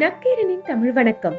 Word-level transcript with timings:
நக்கீரனின் 0.00 0.64
தமிழ் 0.68 0.92
வணக்கம். 0.96 1.36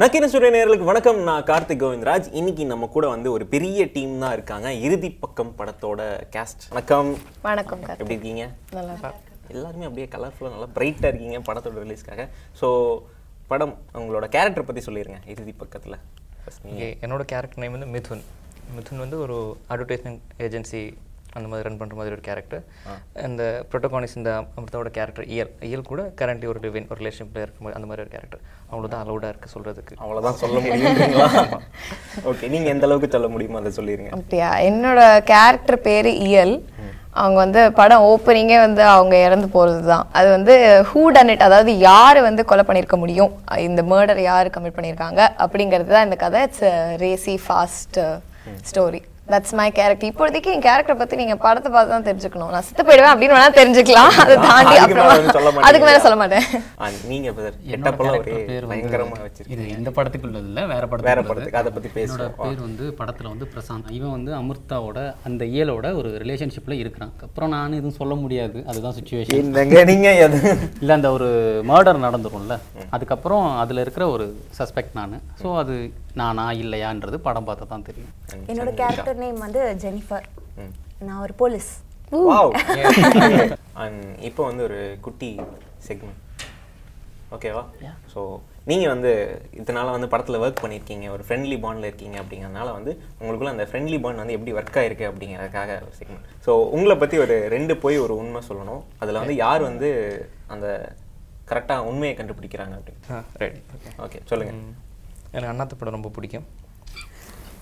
நக்கீர 0.00 0.24
சூரிய 0.32 0.50
நேயர்களுக்கு 0.54 0.88
வணக்கம். 0.90 1.18
நான் 1.28 1.46
கார்த்திக் 1.50 1.80
கோவிந்தராஜ். 1.82 2.26
இன்னைக்கு 2.40 2.64
நம்ம 2.72 2.86
கூட 2.96 3.06
வந்து 3.12 3.28
ஒரு 3.36 3.44
பெரிய 3.54 3.86
டீம் 3.94 4.12
தான் 4.18 4.32
இருக்காங்க. 4.32 4.72
இறுதி 4.86 5.10
பக்கம் 5.22 5.52
படத்தோட 5.58 6.00
கேஸ்ட் 6.34 6.66
வணக்கம். 6.68 7.10
வணக்கம் 7.48 7.82
கார்த்திக். 7.86 8.02
எப்படி 8.04 8.16
இருக்கீங்க? 8.18 8.44
நல்லா. 8.76 9.10
எல்லாருமே 9.54 9.88
அப்படியே 9.88 10.08
கலர்ஃபுல்லாக 10.14 10.54
நல்லா 10.56 10.68
பிரைட்டாக 10.78 11.10
இருக்கீங்க 11.12 11.40
படத்தோட 11.48 11.82
ரிலீஸ்க்காக 11.84 12.28
ஸோ 12.60 12.70
படம் 13.52 13.74
உங்களோட 14.02 14.28
கேரக்டர் 14.36 14.68
பற்றி 14.70 14.84
சொல்லிடுங்க 14.88 15.20
இறுதி 15.34 15.54
பக்கத்தில். 15.64 15.98
என்னோட 17.04 17.22
கேரக்டர் 17.34 17.62
நேம் 17.64 17.76
வந்து 17.78 17.92
மிதுன். 17.96 18.24
மிதுன் 18.78 19.04
வந்து 19.04 19.18
ஒரு 19.26 19.38
அட்வர்டைஸ்மெண்ட் 19.72 20.24
ஏஜென்சி 20.46 20.82
அந்த 21.38 21.48
மாதிரி 21.50 21.66
ரன் 21.68 21.80
பண்ணுற 21.80 21.96
மாதிரி 21.98 22.16
ஒரு 22.16 22.24
கேரக்டர் 22.28 22.62
அந்த 23.26 23.42
ப்ரோட்டோகானிஸ் 23.70 24.18
இந்த 24.20 24.30
அமிர்தாவோட 24.56 24.92
கேரக்டர் 24.98 25.28
இயல் 25.34 25.52
இயல் 25.68 25.88
கூட 25.90 26.02
கரண்ட்லி 26.20 26.48
ஒரு 26.52 26.62
லிவின் 26.64 26.88
ஒரு 26.92 27.00
ரிலேஷன்ஷிப்பில் 27.02 27.44
இருக்க 27.44 27.64
மாதிரி 27.64 27.78
அந்த 27.78 27.88
மாதிரி 27.90 28.04
ஒரு 28.04 28.12
கேரக்டர் 28.14 28.42
அவ்வளோதான் 28.72 29.02
அலௌடாக 29.04 29.32
இருக்குது 29.32 29.54
சொல்கிறதுக்கு 29.54 30.00
அவ்வளோதான் 30.02 30.40
சொல்ல 30.42 30.58
முடியுங்களா 30.64 31.28
ஓகே 32.30 32.52
நீங்கள் 32.54 32.72
எந்த 32.74 32.86
அளவுக்கு 32.88 33.14
சொல்ல 33.14 33.28
முடியுமோ 33.34 33.60
அதை 33.60 33.72
சொல்லிடுங்க 33.78 34.12
அப்படியா? 34.18 34.50
என்னோட 34.68 35.00
கேரக்டர் 35.30 35.84
பேரு 35.86 36.10
இயல். 36.28 36.54
அவங்க 37.20 37.38
வந்து 37.42 37.60
படம் 37.78 38.04
ஓப்பனிங்கே 38.08 38.58
வந்து 38.64 38.82
அவங்க 38.94 39.14
இறந்து 39.26 39.48
போகிறது 39.54 39.80
தான் 39.90 40.04
அது 40.18 40.28
வந்து 40.34 40.54
ஹூ 40.90 41.02
டன் 41.14 41.30
இட் 41.32 41.44
அதாவது 41.46 41.72
யார் 41.86 42.18
வந்து 42.26 42.42
கொலை 42.50 42.64
பண்ணியிருக்க 42.64 42.96
முடியும்? 43.02 43.32
இந்த 43.66 43.82
மர்டர் 43.92 44.20
யார் 44.26 44.54
கமிட் 44.56 44.76
பண்ணியிருக்காங்க 44.76 45.20
அப்படிங்கிறது 45.44 45.94
தான் 45.96 46.06
இந்த 46.08 46.18
கதை. 46.24 46.42
It's 46.48 46.64
racy 47.04 47.36
fast 47.46 47.98
story 48.68 49.00
that's 49.32 49.54
my 49.58 49.66
character 49.78 50.08
இப்போதைக்கு 50.10 50.50
என் 50.54 50.62
கேரக்டர் 50.66 50.98
பற்றி 51.00 51.16
நீங்கள் 51.20 51.40
படத்தை 51.42 51.70
பார்த்து 51.72 51.92
தான் 51.94 52.06
தெரிஞ்சுக்கணும். 52.06 52.52
நான் 52.54 52.64
செத்து 52.66 52.82
போயிடுவேன் 52.88 53.12
அப்படின்னு 53.14 53.34
வேணா 53.36 53.50
தெரிஞ்சுக்கலாம். 53.58 54.12
அதை 54.22 54.34
தாண்டி 54.44 54.74
அதுக்கு 54.82 54.98
மேல 55.00 55.16
வந்து 55.16 55.34
சொல்ல 55.36 55.50
அப்புறமா 55.50 55.66
அதுக்கு 55.68 55.86
மேலே 55.88 56.00
சொல்ல 56.04 56.16
மாட்டேன். 56.20 56.46
நீங்க 57.10 57.32
பயங்கரமாக 58.70 59.18
இது 59.18 59.26
வச்சிருக்கீங்க. 59.26 59.66
இந்த 59.80 59.90
படத்துக்கு 59.98 60.28
உள்ளது 60.28 60.48
இல்ல 60.50 60.60
வேற 60.72 60.84
படத்துக்கு 60.86 61.10
வேற. 61.10 61.22
படத்துக்கு, 61.30 61.60
அதை 61.62 61.72
பத்தி. 61.74 61.90
என்னோட 62.04 62.28
பேர் 62.40 62.64
வந்து 62.68 62.86
படத்துல 63.00 63.30
வந்து 63.34 63.48
பிரசாந்த். 63.54 63.92
இவன் 63.98 64.14
வந்து 64.16 64.32
அமிர்தாவோட 64.40 64.98
அந்த 65.30 65.44
இயலோட 65.56 65.86
ஒரு 66.00 66.10
ரிலேஷன்ஷிப்ல 66.24 66.78
இருக்கிறான். 66.82 67.12
அப்புறம் 67.28 67.52
நான் 67.56 67.78
எதுவும் 67.80 67.98
சொல்ல 68.00 68.16
முடியாது. 68.24 68.58
அதுதான் 68.70 68.96
சுச்சுவேஷன் 68.98 69.86
நீங்க 69.92 70.08
எது? 70.26 70.40
இல்ல 70.82 70.98
அந்த 70.98 71.10
ஒரு 71.18 71.30
மர்டர் 71.72 72.04
நடந்துரும்ல. 72.08 72.56
அதுக்கப்புறம் 72.96 73.46
அதுல 73.64 73.84
இருக்கிற 73.86 74.06
ஒரு 74.16 74.26
சஸ்பெக்ட் 74.60 74.98
நான். 75.00 75.16
ஸோ 75.42 75.50
அது 75.62 75.74
நானா 76.20 76.46
இல்லையான்றது 76.62 77.16
படம் 77.26 77.46
பார்த்தா 77.48 77.66
தான் 77.72 77.86
தெரியும். 77.88 78.12
என்னோட 78.50 78.70
கேரக்டர் 78.80 79.20
நேம் 79.24 79.38
வந்து 79.46 79.60
ஜெனிஃபர். 79.84 80.26
நான் 81.08 81.22
ஒரு 81.26 81.34
போலீஸ். 81.42 81.70
இப்போ 84.28 84.42
வந்து 84.50 84.62
ஒரு 84.68 84.78
குட்டி 85.06 85.28
செக்மெண்ட் 85.86 86.22
ஓகேவா 87.36 87.62
ஸோ 88.12 88.20
நீங்கள் 88.70 88.92
வந்து 88.94 89.10
இதனால 89.60 89.92
வந்து 89.96 90.08
படத்தில் 90.12 90.40
ஒர்க் 90.44 90.62
பண்ணியிருக்கீங்க 90.62 91.06
ஒரு 91.16 91.22
ஃப்ரெண்ட்லி 91.26 91.56
பாண்டில் 91.64 91.88
இருக்கீங்க 91.88 92.16
அப்படிங்கறதுனால 92.22 92.68
வந்து 92.78 92.92
உங்களுக்குள்ள 93.20 93.52
அந்த 93.54 93.66
ஃப்ரெண்ட்லி 93.70 93.98
பாண்ட் 94.04 94.22
வந்து 94.22 94.36
எப்படி 94.36 94.54
ஒர்க் 94.58 94.78
ஆயிருக்கு 94.82 95.08
அப்படிங்கறதுக்காக 95.10 95.76
ஒரு 95.86 95.94
செக்மெண்ட் 96.00 96.26
ஸோ 96.46 96.54
உங்களை 96.76 96.96
பற்றி 97.02 97.18
ஒரு 97.24 97.36
ரெண்டு 97.56 97.76
போய் 97.84 98.02
ஒரு 98.06 98.16
உண்மை 98.22 98.42
சொல்லணும். 98.48 98.82
அதில் 99.02 99.20
வந்து 99.22 99.36
யார் 99.44 99.62
வந்து 99.70 99.90
அந்த 100.54 100.66
கரெக்டாக 101.52 101.86
உண்மையை 101.90 102.14
கண்டுபிடிக்கிறாங்க 102.20 102.74
அப்படின்னு. 102.78 103.22
ரெடி 103.44 103.60
ஓகே 103.76 103.90
ஓகே 104.06 104.20
சொல்லுங்க. 104.32 104.54
எனக்கு 105.32 105.52
அண்ணாத்த 105.52 105.74
படம் 105.78 105.96
ரொம்ப 105.98 106.10
பிடிக்கும். 106.16 106.46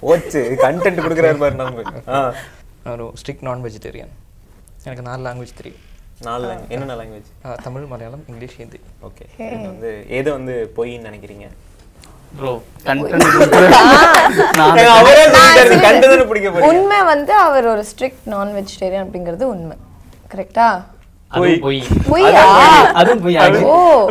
போச்சு. 0.00 0.40
கண்டென்ட் 0.64 1.02
கொடுக்குறாரு 1.04 1.38
பாரு 1.42 1.54
நான் 1.60 1.78
ஒரு 2.94 3.04
ஸ்ட்ரிக்ட் 3.20 3.44
நான் 3.48 3.64
வெஜிடேரியன் 3.66 4.12
எனக்கு 4.86 5.04
நாலு 5.08 5.22
லாங்குவேஜ் 5.26 5.60
தெரியும். 5.60 5.82
நாலு. 6.26 6.48
என்னென்ன 6.72 6.96
language 7.00 7.30
Tamil 7.66 7.86
Malayalam 7.92 8.24
English 8.32 8.58
Hindi. 8.62 8.80
Okay 9.08 9.24
வந்து 9.68 9.90
எது 10.18 10.28
வந்து 10.36 10.54
பொய்ன்னு 10.76 11.08
நினைக்கிறீங்க. 11.10 11.46
உண்மை 16.70 16.98
வந்து 17.12 17.32
அவர் 17.46 17.66
ஒரு 17.72 17.82
ஸ்ட்ரிக்ட் 17.90 18.24
நான் 18.32 18.54
வெஜிடேரியன் 18.58 19.04
அப்படிங்கிறது 19.06 19.46
உண்மை. 19.54 19.76
கரெக்டா 20.32 20.66
அதுவும் 21.34 21.62
பொய். 21.64 21.78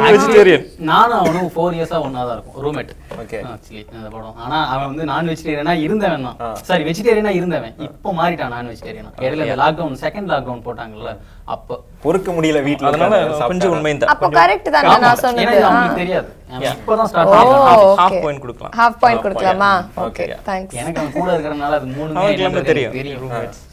வெஜிடேரியன் 0.05 0.65
நானும் 0.89 1.19
அவனும் 1.19 1.47
ஃபோர் 1.53 1.75
இயர்ஸா 1.77 1.97
தான் 2.15 2.35
இருக்கும். 2.37 2.57
Roommate 2.65 2.91
Okay. 3.23 3.39
ஆக்சுவலி 3.51 3.81
அந்த 3.97 4.07
படம். 4.13 4.33
ஆனா 4.45 4.57
அவன் 4.71 4.89
வந்து 4.91 5.05
நான் 5.11 5.29
வெஜிடேரியனா 5.31 5.73
இருந்தவன் 5.85 6.25
தான். 6.27 6.37
சாரி 6.67 6.83
வெஜிடேரியனா 6.89 7.31
இருந்தவன். 7.37 7.75
இப்போ 7.87 8.09
மாறிட்டான் 8.19 8.53
நான் 8.55 8.69
வெஜிடேரியனா 8.71 9.11
இடையில 9.25 9.55
லாக்டவுன் 9.61 9.97
செகண்ட் 10.03 10.31
லாக்டவுன் 10.33 10.65
போட்டாங்கல்ல. 10.67 11.11
அப்போ 11.53 11.73
பொறுக்க 12.03 12.29
முடியல 12.35 12.59
வீட்ல 12.67 12.87
அதனால 12.89 13.15
கொஞ்சம் 13.17 13.39
சாப்பிட்டாரா? 13.41 13.73
உண்மை 13.75 13.91
தான். 14.01 14.11
அப்போ 14.13 14.27
கரெக்ட் 14.37 14.69
தானே. 14.75 14.93
நான் 15.03 15.19
சொன்னது? 15.23 15.57
அவனுக்கு 15.67 15.99
தெரியாது. 16.01 16.29
இப்பதான் 16.69 17.09
ஸ்டார்ட் 17.11 17.33
half 17.69 17.83
ஓகே 18.05 18.19
point 18.23 18.39
கொடுக்கலாம். 18.43 18.73
ஹாஃப் 18.79 18.97
பாயிண்ட் 19.03 19.23
கொடுக்கலாமா? 19.25 19.69
Okay. 20.05 20.25
ஓகே 20.25 20.25
தேங்க்ஸ் 20.47 20.79
எனக்கு 20.81 20.99
அவன் 21.01 21.13
கூட 21.19 21.29
இருக்கறனால 21.35 21.77
அது 21.79 21.87
எல்லாமே 22.07 22.33
என்னன்றது 22.37 22.69
தெரியும். 22.71 22.95
தெரியும் 22.97 23.21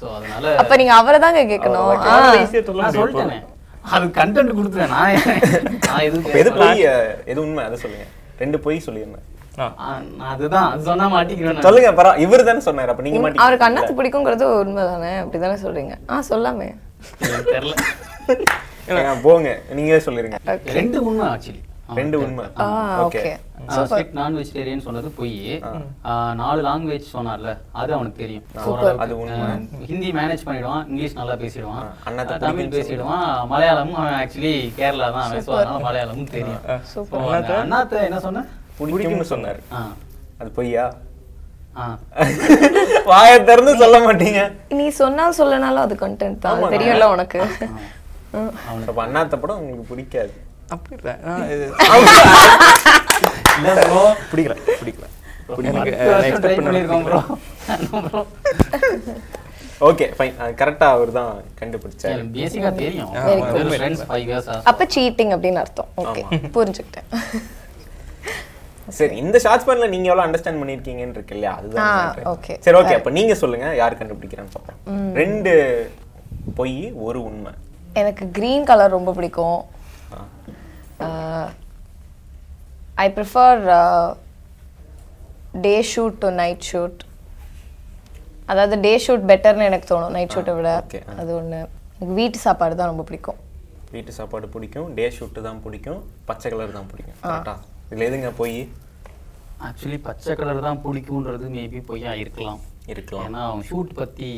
சோ 0.00 0.06
அதனால 0.18 0.54
அப்ப 0.62 0.76
நீங்க 0.82 0.94
அவரை 1.00 1.20
தாங்க 1.24 1.46
கேட்கணும். 1.54 1.90
நான் 2.82 2.96
சொல்லிட்டேனே. 3.00 3.40
அது 3.94 4.12
கண்டென்ட் 4.20 4.56
கொடுத்தேன் 4.60 4.92
நான் 4.94 5.18
நான் 5.88 6.04
எது 6.08 6.24
பேசல. 6.28 6.54
பொய் 6.62 6.86
எது 7.32 7.38
உண்மை? 7.46 7.64
அதை 7.68 7.78
சொல்லுங்க. 7.84 8.06
ரெண்டு 8.44 8.58
பொய் 8.66 8.86
சொல்லிருந்தேன் 8.88 9.28
அதுதான். 10.32 10.68
அது 10.74 10.82
சொன்னா 10.90 11.06
மாட்டிக்கிறேன். 11.16 11.64
சொல்லுங்க 11.66 11.88
பரவ 11.98 12.12
இவர் 12.26 12.48
தானே 12.50 12.62
சொன்னாரு 12.68 12.92
அப்ப 12.92 13.02
நீங்க 13.06 13.18
அவருக்கு 13.46 13.68
அண்ணாத்து 13.68 13.98
பிடிக்குங்கிறது 13.98 14.46
உண்மைதானே? 14.62 15.12
அப்படிதானே 15.24 15.58
சொல்றீங்க. 15.66 15.94
ஆ 16.12 16.22
சொல்லாமே. 16.32 16.70
தெரியல. 17.54 17.74
போங்க. 19.26 19.50
நீங்களே 19.76 20.00
சொல்லிருங்க. 20.06 20.38
ரெண்டு 20.80 20.98
உண்மை 21.08 21.26
ஆக்சுவலி 21.34 21.62
ரெண்டு 21.98 22.16
உண்மை. 22.24 22.44
ஓகே 23.04 23.22
ஸ்ட்ரிக்ட் 23.74 24.14
நான் 24.18 24.36
வெஜிடேரியன் 24.38 24.84
சொன்னது 24.84 25.08
பொய். 25.16 25.34
நாலு 26.40 26.60
லாங்குவேஜ் 26.68 27.10
சொன்னார்ல 27.16 27.50
அது 27.80 27.90
அவனுக்கு 27.96 28.22
தெரியும். 28.22 28.44
அது 29.02 29.12
ஹிந்தி 29.90 30.08
மேனேஜ் 30.18 30.46
பண்ணிடுவான் 30.46 30.82
இங்கிலீஷ் 30.90 31.18
நல்லா 31.20 31.34
பேசிடுவான். 31.42 31.86
தமிழ் 32.46 32.72
பேசிடுவான் 32.76 33.26
மலையாளமும் 33.52 33.98
அவன் 34.02 34.18
ஆக்சுவலி 34.22 34.54
கேரளா 34.80 35.08
தான் 35.16 35.24
அதனால 35.26 35.78
மலையாளமும் 35.86 36.32
தெரியும். 36.36 36.62
அண்ணாத்த 37.62 38.04
என்ன 38.08 38.20
சொன்ன 38.26 38.46
பிடிக்கும்னு 38.80 39.32
சொன்னாரு. 39.34 39.62
அது 40.40 40.50
பொய்யா? 40.58 40.86
வாயை 43.10 43.36
திறந்து 43.48 43.72
சொல்ல 43.82 43.96
மாட்டீங்க. 44.06 44.40
நீ 44.78 44.86
சொன்னால் 44.98 45.36
சொல்லனாலும் 45.38 45.84
அது 45.86 45.94
கண்டென்ட் 46.02 46.42
தான். 46.44 46.58
அது 46.64 46.72
தெரியும்ல 46.74 47.06
உனக்கு. 47.14 47.38
அப்ப 48.88 48.98
அண்ணாத்த 49.04 49.36
படம் 49.42 49.60
உங்களுக்கு 49.60 49.86
பிடிக்காது. 49.92 50.34
அப்படி 50.74 50.94
இல்லை. 50.98 51.14
பிடிக்கல 54.32 54.54
பிடிக்கல. 54.82 55.06
ஓகே 59.88 60.06
ஃபைன் 60.16 60.36
கரெக்டா 60.60 60.86
அவர் 60.96 61.10
தான் 61.18 61.32
கண்டுபிடிச்சாரு. 61.60 62.22
பேசிக்கா 62.36 62.70
தெரியும். 62.82 63.10
அப்ப 64.72 64.86
சீட்டிங் 64.96 65.32
அப்படின்னு 65.36 65.62
அர்த்தம். 65.64 65.90
ஓகே 66.04 66.22
புரிஞ்சுக்கிட்டேன். 66.56 67.08
சரி 68.98 69.14
இந்த 69.22 69.36
ஷார்ட்ஸ் 69.44 69.66
பண்ணல 69.68 69.88
நீங்க 69.92 70.06
எவ்வளவு 70.10 70.26
அண்டர்ஸ்டாண்ட் 70.26 70.60
பண்ணிருக்கீங்கன்னு 70.60 71.16
இருக்கு 71.16 71.34
இல்லையா? 71.36 71.52
அதுதான் 71.58 72.30
okay. 72.34 72.56
சரி 72.64 72.78
ஓகே 72.80 72.96
அப்ப 72.98 73.10
நீங்க 73.18 73.34
சொல்லுங்க 73.42 73.66
யார் 73.80 73.98
கண்டுபிடிக்கிறான்னு 74.00 74.54
பார்ப்போம். 74.54 75.12
ரெண்டு 75.20 75.52
பொய் 76.58 76.78
ஒரு 77.06 77.20
உண்மை. 77.28 77.52
எனக்கு 78.00 78.24
கிரீன் 78.38 78.66
கலர் 78.70 78.96
ரொம்ப 78.98 79.12
பிடிக்கும். 79.18 79.60
I 83.04 83.06
prefer 83.16 83.62
day 85.66 85.74
shoot 85.92 86.18
to 86.24 86.30
night 86.42 86.66
shoot 86.72 87.00
அதாவது 88.52 88.76
டே 88.86 88.92
ஷூட் 89.04 89.24
பெட்டர்னு 89.30 89.68
எனக்கு 89.70 89.90
தோணும் 89.90 90.14
நைட் 90.16 90.34
ஷூட்டை 90.36 90.54
விட. 90.58 90.70
அது 91.20 91.30
ஒன்று 91.40 91.58
எனக்கு 91.96 92.14
வீட்டு 92.20 92.38
சாப்பாடு 92.46 92.78
தான் 92.80 92.90
ரொம்ப 92.92 93.04
பிடிக்கும். 93.10 93.38
வீட்டு 93.96 94.12
சாப்பாடு 94.18 94.46
பிடிக்கும் 94.54 94.88
டே 94.98 95.06
ஷூட்டு 95.18 95.40
தான் 95.46 95.60
பிடிக்கும் 95.66 96.00
பச்சை 96.30 96.48
கலர் 96.52 96.76
தான் 96.78 96.90
பிடிக்கும். 96.92 97.18
கரெக்டா 97.22 97.54
இதுல 97.92 98.06
எதுங்க 98.10 98.28
போய்? 98.40 98.58
ஆக்சுவலி 99.68 99.96
பச்சை 100.06 100.32
கலர் 100.38 100.66
தான் 100.66 100.82
பிடிக்கும்ன்றது 100.84 101.46
மேபி 101.56 101.80
பொய்யா 101.88 102.12
இருக்கலாம். 102.20 102.60
இருக்கலாம். 102.92 103.26
ஏன்னா 103.28 103.40
அவங்க 103.48 103.64
ஷூட் 103.70 103.90
பற்றி 103.98 104.28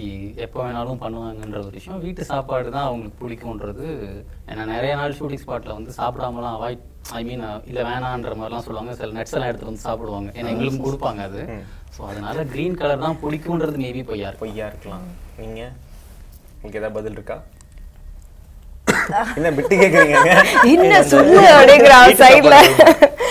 எப்போ 0.45 0.59
வேணாலும் 0.65 0.99
பண்ணுவாங்கன்ற 1.03 1.59
ஒரு 1.65 1.77
விஷயம். 1.77 2.03
வீட்டு 2.07 2.23
சாப்பாடு 2.31 2.67
தான் 2.75 2.89
அவங்களுக்கு 2.89 3.21
பிடிக்கும்ன்றது 3.23 3.87
ஏன்னா 4.51 4.65
நிறைய 4.73 4.95
நாள் 5.01 5.17
ஷூட்டிங் 5.19 5.43
ஸ்பாட்டில் 5.45 5.77
வந்து 5.77 5.95
சாப்பிடாமலாம் 6.01 6.57
அவாய்ட் 6.59 6.83
ஐ 7.19 7.23
மீன் 7.29 7.45
இல்லை 7.71 7.85
வேணான்ற 7.91 8.35
மாதிரிலாம் 8.41 8.67
சொல்லுவாங்க. 8.67 8.95
சில 9.01 9.13
நட்ஸ் 9.19 9.35
எல்லாம் 9.37 9.51
எடுத்து 9.53 9.71
வந்து 9.71 9.87
சாப்பிடுவாங்க. 9.87 10.31
ஏன்னா 10.39 10.53
எங்களுக்கும் 10.55 10.87
கொடுப்பாங்க 10.89 11.23
அது. 11.31 11.43
ஸோ 11.97 12.03
அதனால 12.11 12.45
க்ரீன் 12.55 12.79
கலர் 12.83 13.07
தான் 13.07 13.21
பிடிக்கும்ன்றது 13.25 13.79
மேபி 13.87 14.03
பொய்யா 14.11 14.31
பொய்யா 14.43 14.67
இருக்கலாம். 14.73 15.07
நீங்க? 15.41 15.63
உங்களுக்கு 16.57 16.81
ஏதாவது 16.83 16.99
பதில் 16.99 17.19
இருக்கா? 17.19 17.39
என்ன 19.38 19.50
விட்டு 19.58 19.76
கேக்குறீங்க 19.82 20.32
என்ன 20.74 21.04
சொல்லு 21.14 21.44
அப்படிங்கிற 21.58 21.96
சைட்ல 22.24 22.56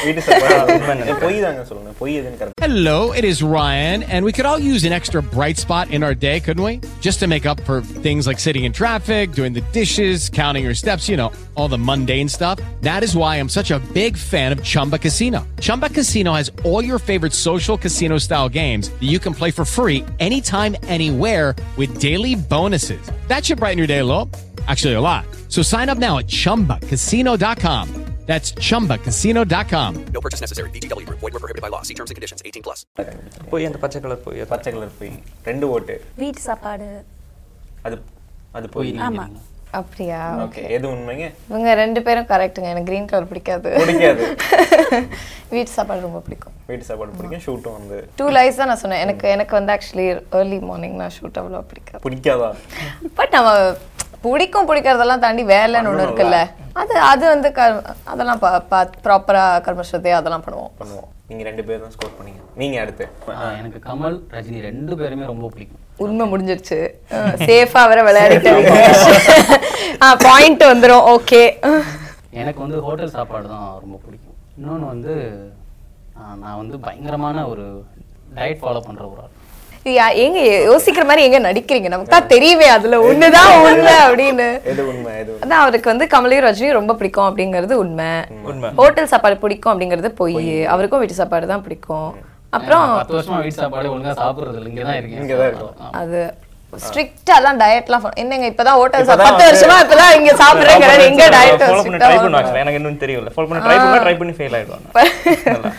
வீட்டு 0.05 0.23
சாப்பாடு 0.27 1.15
பொய் 1.23 1.39
தாங்க 1.45 1.63
சொல்லுங்க 1.69 1.93
பொய் 2.01 2.17
எதுன்னு 2.19 2.39
correct. 2.41 2.55
Hello, 2.65 2.99
it 3.19 3.25
is 3.31 3.39
Ryan, 3.55 4.01
and 4.13 4.21
we 4.27 4.33
could 4.37 4.49
all 4.51 4.61
use 4.73 4.83
an 4.89 4.95
extra 4.99 5.21
bright 5.35 5.59
spot 5.65 5.87
in 5.97 6.01
our 6.07 6.15
day, 6.27 6.35
couldn't 6.47 6.67
we? 6.69 6.75
Just 7.07 7.19
to 7.23 7.27
make 7.33 7.47
up 7.53 7.61
for 7.69 7.77
things 8.07 8.23
like 8.31 8.41
sitting 8.47 8.65
in 8.69 8.73
traffic, 8.81 9.25
doing 9.39 9.55
the 9.59 9.65
dishes, 9.79 10.29
counting 10.41 10.65
your 10.69 10.77
steps, 10.83 11.05
you 11.11 11.17
know, 11.21 11.31
all 11.57 11.69
the 11.75 11.81
mundane 11.89 12.31
stuff. 12.37 12.57
That 12.89 13.03
is 13.09 13.15
why 13.21 13.33
I'm 13.41 13.53
such 13.59 13.71
a 13.77 13.81
big 14.01 14.15
fan 14.33 14.53
of 14.57 14.61
Chumba 14.73 14.99
Casino. 15.07 15.41
Chumba 15.67 15.89
Casino 15.99 16.33
has 16.41 16.51
all 16.71 16.83
your 16.91 17.01
favorite 17.11 17.37
social 17.49 17.79
casino 17.87 18.19
style 18.29 18.51
games 18.63 18.87
that 19.01 19.11
you 19.15 19.21
can 19.27 19.35
play 19.41 19.51
for 19.59 19.67
free 19.77 20.01
anytime, 20.29 20.77
anywhere 20.99 21.49
with 21.81 21.99
daily 22.09 22.35
bonuses. 22.55 23.05
That 23.33 23.43
should 23.47 23.61
brighten 23.65 23.83
your 23.85 23.93
day 23.97 24.03
a 24.07 24.09
little. 24.13 24.29
Actually, 24.68 24.94
a 24.94 25.02
lot. 25.02 25.26
So 25.50 25.62
sign 25.64 25.90
up 25.90 25.98
now 25.98 26.18
at 26.20 26.28
chumbacasino.com. 26.28 27.86
That's 28.26 28.50
chumbacasino.com. 28.68 29.92
No 30.14 30.22
purchase 30.22 30.42
necessary. 30.42 30.70
VGW 30.76 31.06
Group. 31.06 31.20
Void 31.20 31.34
were 31.34 31.40
prohibited 31.40 31.62
by 31.62 31.70
law. 31.76 31.82
See 31.82 31.94
terms 31.94 32.12
and 32.12 32.18
conditions. 32.18 32.42
18 32.50 32.64
plus. 32.68 32.80
போய் 33.50 33.66
அந்த 33.70 33.78
பச்சை 33.84 34.02
colour 34.02 34.22
போய் 34.26 34.46
பச்சை 34.54 34.72
colour 34.76 34.94
பொய். 35.00 35.12
ரெண்டு 35.50 35.70
ஓட்டு. 35.70 35.96
வீட்டு 36.22 36.42
சாப்பாடு. 36.48 36.88
அது 37.88 37.98
அது 38.52 38.70
பொய் 38.76 38.94
ஆமா. 39.08 39.26
அப்படியா? 39.80 40.22
ஓகே. 40.46 40.64
எது 40.78 40.88
உண்மைங்க? 40.88 41.28
இவங்க 41.50 41.74
ரெண்டு 41.82 42.02
பேரும் 42.08 42.28
கரெக்ட்டுங்க. 42.32 42.70
எனக்கு 42.74 42.90
கிரீன் 42.92 43.10
கலர் 43.12 43.28
பிடிக்காது. 43.28 43.70
பிடிக்காது. 43.82 44.26
வீட்டு 45.54 45.72
சாப்பாடு 45.78 46.02
ரொம்ப 46.08 46.20
பிடிக்கும். 46.20 46.54
வீட்டு 46.66 46.86
சாப்பாடு 46.90 47.12
பிடிக்கும். 47.20 47.44
ஷூட்டும் 47.48 47.78
வந்து 47.80 47.98
டூ 48.16 48.28
லைஸ் 48.38 48.60
தான் 48.62 48.68
நான் 48.72 48.82
சொன்னேன். 48.84 49.00
எனக்கு 49.00 49.28
எனக்கு 49.30 49.56
வந்து 49.60 49.74
ஆக்சுவலி 49.74 50.08
ஏர்லி 50.40 50.60
மார்னிங் 50.70 50.96
நான் 51.02 51.16
ஷூட் 51.20 51.40
அவ்வளோ 51.42 51.62
பிடிக்காது. 51.72 52.04
பிடிக்காதா? 52.08 52.52
பட் 53.16 53.32
நம்ம 53.32 53.52
பிடிக்கும் 54.26 54.68
பிடிக்கிறதெல்லாம் 54.70 55.24
தாண்டி 55.24 55.44
வேலைன்னு 55.54 55.90
ஒன்று 55.92 56.06
இருக்குல்ல. 56.08 56.38
அது 56.82 56.94
அது 57.12 57.24
வந்து 57.34 57.50
க 57.58 57.62
அதெல்லாம் 58.12 58.42
ப்ராப்பராக 59.06 59.62
கர்மஸ்வதி 59.66 60.12
அதெல்லாம் 60.20 60.46
பண்ணுவோம். 60.46 60.72
பண்ணுவோம். 60.82 61.10
நீங்க 61.30 61.44
ரெண்டு 61.50 61.64
பேரும் 61.68 61.84
தான் 61.86 61.96
ஸ்கோர் 61.96 62.16
பண்ணீங்க. 62.18 62.42
நீங்க 62.62 62.76
அடுத்து. 62.84 63.06
எனக்கு 63.60 63.80
கமல் 63.90 64.18
ரஜினி 64.36 64.60
ரெண்டு 64.70 64.94
பேருமே 65.02 65.26
ரொம்ப 65.32 65.46
பிடிக்கும். 65.54 65.82
உண்மை 66.06 66.26
முடிஞ்சிருச்சு. 66.32 66.80
சேஃபா 67.48 67.82
வர 67.92 68.00
விளையாடிட்டு 68.08 68.52
பாயிண்ட் 70.28 70.64
வந்துரும். 70.72 71.06
ஓகே 71.16 71.42
எனக்கு 72.42 72.60
வந்து 72.66 72.78
ஹோட்டல் 72.88 73.16
சாப்பாடு 73.18 73.48
தான் 73.56 73.68
ரொம்ப 73.84 73.96
பிடிக்கும். 74.06 74.38
இன்னொன்று 74.58 74.88
வந்து 74.94 75.14
நான் 76.42 76.60
வந்து 76.62 76.76
பயங்கரமான 76.86 77.46
ஒரு 77.52 77.66
டயட் 78.38 78.62
ஃபாலோ 78.62 78.82
பண்ணுற 78.88 79.06
ஒரு 79.14 79.22
ஆள். 79.24 79.34
எங்க 80.26 80.40
யோசிக்கிற 80.68 81.04
மாதிரி 81.08 81.24
எங்க 81.28 81.40
நடிக்கிறீங்க? 81.46 81.88
நமக்கு 81.94 82.14
தான் 82.14 82.30
தெரியுமே 82.34 82.68
அதுல 82.76 83.00
ஒண்ணுதான் 83.08 83.50
உண்மை? 83.64 83.96
அப்படின்னு? 84.06 84.48
அதான் 85.44 85.62
அவருக்கு 85.64 85.92
வந்து 85.92 86.06
கமலையும் 86.14 86.46
ரஜினியும் 86.46 86.78
ரொம்ப 86.80 86.94
பிடிக்கும் 87.00 87.28
அப்படிங்கிறது 87.30 87.76
உண்மை. 87.84 88.12
ஹோட்டல் 88.80 89.12
சாப்பாடு 89.14 89.38
பிடிக்கும் 89.44 89.74
அப்படிங்கிறது 89.74 90.12
பொய். 90.22 90.40
அவருக்கும் 90.76 91.04
வீட்டு 91.04 91.20
சாப்பாடு 91.20 91.52
தான் 91.52 91.66
பிடிக்கும். 91.68 92.10
அப்புறம் 92.58 92.88
பத்து 92.98 93.18
வருஷமா 93.18 93.42
வீட்டு 93.44 93.62
சாப்பாடு 93.64 93.94
ஒழுங்கா 93.94 94.16
சாப்பிடுறது 94.24 94.58
இல்லை. 94.60 94.72
இங்கே 94.74 94.86
தான் 94.90 94.98
இருக்கேன். 95.00 95.22
இங்கே 95.24 95.38
தான் 95.42 95.50
இருக்கும் 95.52 95.94
அது 96.02 96.20
ஸ்ட்ரிக்டா 96.74 97.34
எல்லாம் 97.40 97.60
டயட்லாம் 97.62 98.06
என்னங்க 98.22 98.46
இப்பதான் 98.52 98.78
ஹோட்டல் 98.82 99.08
பத்து 99.10 99.44
வருஷமா 99.48 99.78
இப்பதான் 99.84 100.16
இங்க 100.20 100.32
சாப்பிடுறேன். 100.44 101.08
எங்க 101.12 101.26
டயட் 101.38 101.64
ஃபாலோ 101.64 101.84
பண்ண 101.88 102.00
ட்ரை 102.04 102.16
பண்ணுவாங்க. 102.18 102.40
actually. 102.42 102.62
எனக்கு 102.66 102.80
இன்னும் 102.82 103.02
தெரியல 103.06 103.34
ஃபாலோ 103.36 103.50
பண்ண 103.50 103.64
ட்ரை 103.68 103.78
பண்ணா 103.82 104.04
ட்ரை 104.06 104.16
பண்ணி 104.22 104.36
ஃபெயில் 104.40 104.56
ஆயிடுவாங்க. 104.60 104.88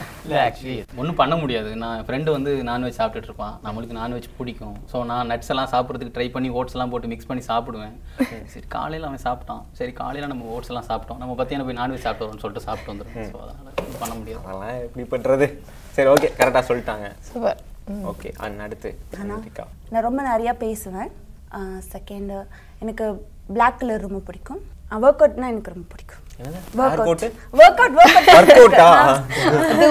இல்லை 0.24 0.38
ஆக்சுவலி 0.44 0.76
ஒன்றும் 1.00 1.18
பண்ண 1.20 1.34
முடியாது. 1.40 1.70
நான் 1.82 2.02
ஃப்ரெண்டு 2.06 2.34
வந்து 2.36 2.50
நான்வெஜ் 2.68 2.98
சாப்பிட்டுட்டு 2.98 3.28
இருப்பான். 3.30 3.54
நம்மளுக்கு 3.66 3.96
நான்வெஜ் 3.98 4.28
பிடிக்கும். 4.38 4.76
ஸோ 4.92 4.96
நான் 5.10 5.28
நட்ஸ் 5.32 5.50
எல்லாம் 5.54 5.70
சாப்பிட்றதுக்கு 5.74 6.14
ட்ரை 6.16 6.26
பண்ணி 6.36 6.50
ஓட்ஸ் 6.58 6.76
எல்லாம் 6.76 6.92
போட்டு 6.92 7.10
மிக்ஸ் 7.12 7.28
பண்ணி 7.30 7.44
சாப்பிடுவேன். 7.50 7.94
சரி 8.52 8.66
காலையில் 8.76 9.06
அவன் 9.08 9.24
சாப்பிட்டான். 9.26 9.62
சரி 9.80 9.92
காலையில் 10.00 10.30
நம்ம 10.32 10.48
ஓட்ஸ் 10.56 10.72
எல்லாம் 10.72 10.88
சாப்பிட்டோம். 10.90 11.20
நம்ம 11.22 11.36
பற்றியான 11.40 11.66
போய் 11.68 11.78
நான்வெஜ் 11.80 12.06
சாப்பிட்டு 12.06 12.42
சொல்லிட்டு 12.44 12.66
சாப்பிட்டு 12.68 12.92
வந்துடும் 12.92 13.30
ஸோ 13.34 13.38
அதனால் 13.44 14.00
பண்ண 14.02 14.14
முடியாது. 14.20 14.42
அதெல்லாம் 14.48 14.80
எப்படி 14.86 15.06
பண்றது? 15.14 15.48
சரி 15.98 16.10
ஓகே 16.14 16.30
கரெக்டா 16.40 16.62
சொல்லிட்டாங்க. 16.70 17.08
சூப்பர். 17.30 17.60
ஓகே 18.12 18.30
அடுத்து. 18.66 18.90
நான் 19.92 20.06
ரொம்ப 20.08 20.20
நிறையா 20.32 20.54
பேசுவேன். 20.64 21.12
செகண்ட் 21.94 22.34
எனக்கு 22.82 23.06
Black 23.56 23.74
கலர் 23.80 24.04
ரொம்ப 24.06 24.20
பிடிக்கும். 24.28 24.60
ஒர்க் 25.04 25.22
அவுட்னா 25.24 25.50
எனக்கு 25.52 25.72
ரொம்ப 25.72 25.86
பிடிக்கும். 25.92 26.23
அது 26.84 27.02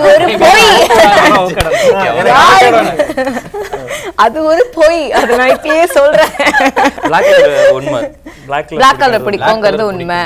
ஒரு 0.10 0.26
பொய். 0.42 0.66
அது 4.16 4.40
ஒரு 4.44 4.64
பொய். 4.76 5.00
அது 5.20 5.38
நான் 5.38 5.54
இப்பயே 5.58 5.86
சொல்றேன். 5.98 6.34
பிளாக் 7.06 7.30
உண்மை. 7.78 8.02
பிளாக் 8.48 8.74
பிடிக்குங்கிறது 9.28 9.86
உண்மை. 9.92 10.20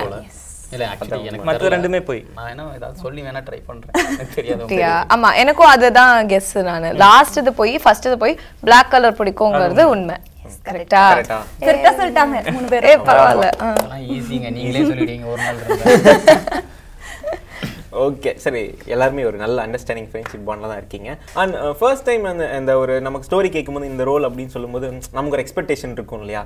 இல்லை 0.71 0.85
ஆக்சுவலி 0.93 1.27
எனக்கு 1.29 1.45
மற்ற 1.45 1.59
தெரியல. 1.59 1.73
ரெண்டுமே 1.75 1.99
போய். 1.99 2.21
நான் 2.35 2.49
என்ன 2.49 2.63
ஏதாவது 2.77 2.97
சொல்லி 3.03 3.21
வேணா 3.21 3.41
ட்ரை 3.49 3.59
பண்ணுறேன் 3.69 3.93
எனக்கு 4.13 4.35
தெரியாது 4.35 4.61
அப்படியா? 4.63 4.93
ஆமா 5.15 5.29
எனக்கும் 5.35 5.73
அதுதான் 5.75 6.27
கெஸ் 6.33 6.51
நானு. 6.69 6.89
லாஸ்ட் 7.03 7.37
இது 7.37 7.53
போய் 7.53 7.75
ஃபர்ஸ்ட் 7.83 8.05
இது 8.05 8.17
போய். 8.17 8.35
Black 8.63 8.87
கலர் 8.95 9.19
பிடிக்குங்கிறது 9.19 9.85
உண்மை. 9.93 10.17
கரெக்டா 10.67 11.01
கரெக்டா 11.11 11.37
கரெக்டா 11.61 11.91
சொல்லிட்டாங்க. 11.99 12.37
மூணு 12.55 12.67
பேர் 12.67 12.85
ஏ 12.85 12.95
பரவாயில்ல. 13.09 13.47
ஆ. 13.61 13.69
அதெல்லாம் 13.71 14.05
ஈஸிங்க 14.15 14.49
நீங்களே 14.57 14.83
சொல்லிடுவீங்க 14.89 15.27
ஒரு 15.27 15.41
நாள் 15.41 15.61
இருந்தா. 15.61 16.63
ஓகே 18.05 18.31
சரி. 18.37 18.61
எல்லாருமே 18.85 19.25
ஒரு 19.25 19.37
நல்ல 19.37 19.67
அண்டர்ஸ்டாண்டிங் 19.67 20.09
ஃப்ரெண்ட்ஷிப் 20.09 20.43
பாண்டில் 20.47 20.69
தான் 20.71 20.77
இருக்கீங்க. 20.77 21.09
அண்ட் 21.33 21.55
ஃபர்ஸ்ட் 21.79 22.05
டைம் 22.05 22.23
அந்த 22.23 22.57
இந்த 22.59 22.77
ஒரு 22.77 23.01
நமக்கு 23.01 23.27
ஸ்டோரி 23.29 23.49
கேட்கும்போது 23.49 23.85
இந்த 23.85 24.03
ரோல் 24.03 24.27
அப்படின்னு 24.29 24.47
சொல்லும்போது 24.47 24.87
நமக்கு 25.13 25.35
ஒரு 25.37 25.43
எக்ஸ்பெக்டேஷன் 25.45 25.91
இருக்கும் 25.91 26.21
இல்லையா? 26.21 26.43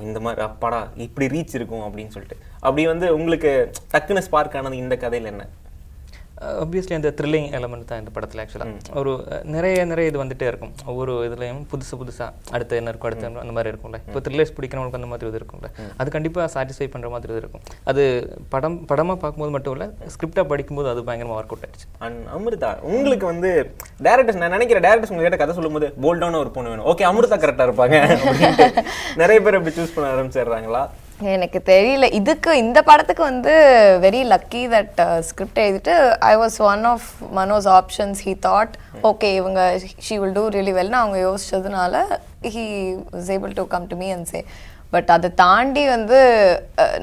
இந்த 0.00 0.20
மாதிரி 0.20 0.42
அப்பாடா 0.42 0.80
இப்படி 1.06 1.26
ரீச் 1.26 1.54
இருக்கும் 1.54 1.84
அப்படின்னு 1.86 2.08
சொல்லிட்டு. 2.08 2.36
அப்படி 2.60 2.86
வந்து 2.86 3.14
உங்களுக்கு 3.14 3.52
டக்குன்னு 3.94 4.26
ஸ்பார்க் 4.28 4.56
ஆனது 4.56 4.76
இந்த 4.76 4.96
கதையில் 4.96 5.32
என்ன? 5.34 5.46
ஆப்வியஸ்லி 6.62 6.94
அந்த 6.98 7.08
த்ரில்லிங் 7.18 7.48
எலமெண்ட் 7.58 7.88
தான் 7.90 8.00
இந்த 8.02 8.10
படத்தில் 8.16 8.40
ஆக்சுவலாக 8.42 8.98
ஒரு 9.00 9.12
நிறைய 9.54 9.84
நிறைய 9.90 10.10
இது 10.10 10.18
வந்துட்டே 10.22 10.46
இருக்கும். 10.50 10.72
ஒவ்வொரு 10.90 11.12
இதுலையும் 11.28 11.60
புதுசு 11.72 11.94
புதுசாக 12.00 12.30
அடுத்து 12.56 12.78
என்ன 12.80 12.92
இருக்கும் 12.92 13.08
அடுத்து 13.10 13.26
அந்த 13.42 13.54
மாதிரி 13.56 13.72
இருக்கும்ல. 13.72 13.98
இப்போ 14.08 14.20
த்ரில்லர்ஸ் 14.26 14.54
பிடிக்கிறவங்களுக்கு 14.58 15.00
அந்த 15.00 15.10
மாதிரி 15.12 15.28
இது 15.30 15.40
இருக்கும்ல. 15.40 15.70
அது 16.00 16.14
கண்டிப்பாக 16.16 16.46
சாட்டிஸ்ஃபை 16.54 16.88
பண்ணுற 16.94 17.10
மாதிரி 17.14 17.32
இது 17.34 17.42
இருக்கும். 17.44 17.64
அது 17.92 18.04
படம் 18.54 18.78
படமாக 18.92 19.18
பார்க்கும்போது 19.24 19.54
மட்டும் 19.56 19.74
இல்லை 19.76 19.88
ஸ்கிரிப்டாக 20.14 20.46
படிக்கும்போது 20.52 20.90
அது 20.92 21.04
பயங்கரமாக 21.10 21.38
ஒர்க் 21.40 21.52
அவுட் 21.54 21.66
ஆயிடுச்சு. 21.66 21.88
அண்ட் 22.06 22.22
அமிர்தா 22.38 22.72
உங்களுக்கு 22.94 23.26
வந்து 23.32 23.52
டேரக்டர்ஸ் 24.08 24.40
நான் 24.42 24.56
நினைக்கிறேன் 24.56 24.86
டேரக்டர்ஸ் 24.88 25.14
உங்ககிட்ட 25.14 25.40
கதை 25.42 25.54
சொல்லும்போது 25.60 25.88
போல்டான 26.06 26.40
ஒரு 26.44 26.52
பொண்ணு 26.56 26.72
வேணும். 26.74 26.88
ஓகே 26.92 27.06
அமிர்தா 27.10 27.38
கரெக்டாக 27.44 27.68
இருப்பாங்க. 27.70 27.96
நிறைய 29.22 29.38
பேர் 29.44 29.58
இப்படி 29.58 29.76
சூஸ் 29.78 29.94
பண்ண 29.94 30.08
ஆரம்பிச்சிடுறாங்களா? 30.14 30.82
எனக்கு 31.34 31.60
தெரியல. 31.64 32.06
இதுக்கு 32.18 32.50
இந்த 32.56 32.78
படத்துக்கு 32.82 33.22
வந்து 33.22 33.52
வெரி 34.04 34.20
லக்கி 34.32 34.62
தட் 34.74 35.00
ஸ்கிரிப்ட் 35.28 35.60
எழுதிட்டு 35.64 35.94
I 36.30 36.32
was 36.36 36.56
one 36.72 36.84
of 36.84 37.08
Mano's 37.38 37.68
options 37.78 38.20
he 38.26 38.34
thought 38.46 38.74
okay 39.10 39.30
இவங்க 39.40 39.60
ஷீ 40.06 40.16
வில் 40.22 40.36
டூ 40.38 40.44
ரியலி 40.56 40.74
வெல்னு 40.78 41.00
அவங்க 41.02 41.18
யோசிச்சதுனால 41.28 42.02
he 42.54 42.64
is 43.20 43.30
able 43.36 43.54
to 43.60 43.66
come 43.74 43.86
to 43.92 43.96
me 43.96 44.10
and 44.16 44.28
say 44.32 44.40
but 44.94 45.10
அதை 45.16 45.28
தாண்டி 45.42 45.84
வந்து 45.94 46.18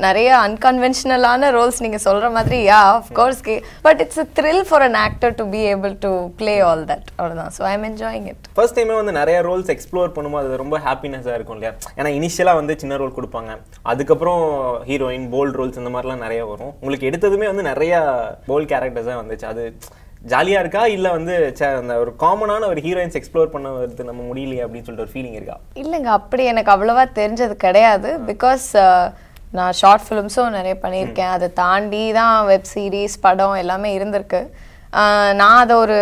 நிறைய 0.06 0.30
அன்கன்வென்ஷனலான 0.48 1.52
ரோல்ஸ் 1.58 1.82
நீங்கள் 1.86 2.04
சொல்கிற 2.08 2.30
மாதிரி 2.38 2.60
yeah 2.72 2.80
of course 2.96 3.42
okay 3.48 3.56
but 3.88 4.02
it's 4.06 4.22
a 4.24 4.28
thrill 4.40 4.64
for 4.70 4.86
an 4.88 4.98
actor 5.06 5.36
to 5.42 5.46
be 5.56 5.62
able 5.74 5.94
to 6.06 6.12
play 6.42 6.56
all 6.70 6.84
that 6.92 7.08
அவ்வளோதான் 7.20 7.54
so 7.58 7.64
I 7.72 7.74
am 7.78 7.88
enjoying 7.92 8.28
it 8.32 8.50
first 8.58 8.78
டைமே 8.80 8.98
வந்து 9.02 9.14
நிறைய 9.22 9.38
ரோல்ஸ் 9.50 9.72
எக்ஸ்ப்ளோர் 9.76 10.16
பண்ணும்போது 10.18 10.50
அது 10.50 10.62
ரொம்ப 10.64 10.78
ஹாப்பினஸாக 10.88 11.38
இருக்கும் 11.38 11.58
இல்லையா? 11.58 11.74
ஏன்னா 12.00 12.10
இனிஷியலாக 12.18 12.60
வந்து 12.62 12.74
சின்ன 12.82 12.98
ரோல் 13.02 13.16
கொடுப்பாங்க. 13.18 13.52
அதுக்கப்புறம் 13.92 14.44
ஹீரோயின் 14.90 15.28
போல்ட் 15.36 15.58
ரோல்ஸ் 15.60 15.80
இந்த 15.82 15.92
மாதிரிலாம் 15.96 16.26
நிறைய 16.26 16.42
வரும். 16.52 16.74
உங்களுக்கு 16.82 17.10
எடுத்ததுமே 17.12 17.48
வந்து 17.52 17.66
நிறைய 17.72 17.94
போல்ட் 18.50 18.72
கேரக்டர்ஸாக 18.74 19.22
வந்துச்சு. 19.22 19.48
அது 19.54 19.64
ஜாலியாக 20.32 20.64
இருக்கா? 20.64 20.84
இல்லை 20.96 21.10
வந்து 21.18 21.36
அந்த 21.82 21.96
ஒரு 22.04 22.12
காமனான 22.24 22.68
ஒரு 22.74 22.82
ஹீரோயின்ஸ் 22.86 23.18
எக்ஸ்ப்ளோர் 23.20 23.54
பண்ண 23.56 23.70
வருது 23.78 24.10
நம்ம 24.10 24.22
முடியலையே 24.30 24.64
அப்படின்னு 24.66 24.88
சொல்லிட்டு 24.88 25.08
ஒரு 25.08 25.14
ஃபீலிங் 25.16 25.38
இருக்கா? 25.40 25.58
இல்லைங்க 25.84 26.12
அப்படி 26.20 26.46
எனக்கு 26.54 26.74
அவ்வளவா 26.76 27.04
தெரிஞ்சது 27.20 27.58
கிடையாது. 27.66 28.12
பிகாஸ் 28.32 28.68
நான் 29.58 29.76
ஷார்ட் 29.82 30.06
ஃபிலிம்ஸும் 30.06 30.56
நிறைய 30.60 30.76
பண்ணியிருக்கேன். 30.86 31.34
அதை 31.36 31.48
தாண்டி 31.62 32.02
தான் 32.22 32.34
வெப் 32.50 32.72
சீரிஸ் 32.72 33.22
படம் 33.28 33.60
எல்லாமே 33.64 33.92
இருந்திருக்கு. 33.98 34.42
நான் 35.42 35.62
அதை 35.62 35.76
ஒரு 35.84 36.00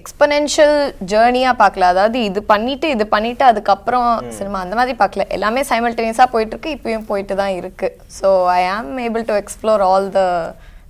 எக்ஸ்பனென்ஷியல் 0.00 0.76
ஜேர்னியாக 1.12 1.60
பார்க்கல. 1.62 1.88
அதாவது 1.92 2.18
இது 2.28 2.40
பண்ணிட்டு 2.50 2.86
இது 2.94 3.04
பண்ணிட்டு 3.14 3.44
அதுக்கப்புறம் 3.50 4.10
சினிமா 4.36 4.58
அந்த 4.64 4.74
மாதிரி 4.78 4.94
பார்க்கல. 5.02 5.24
எல்லாமே 5.36 5.62
சைமல்டேனியஸாக 5.70 6.32
போயிட்டு 6.34 6.54
இருக்கு. 6.54 6.74
இப்பயும் 6.76 7.08
போயிட்டு 7.10 7.34
தான் 7.42 7.54
இருக்கு. 7.60 7.90
So 8.18 8.28
I 8.58 8.60
am 8.76 8.92
able 9.06 9.26
to 9.30 9.36
explore 9.42 9.84
all 9.90 10.08
the 10.18 10.22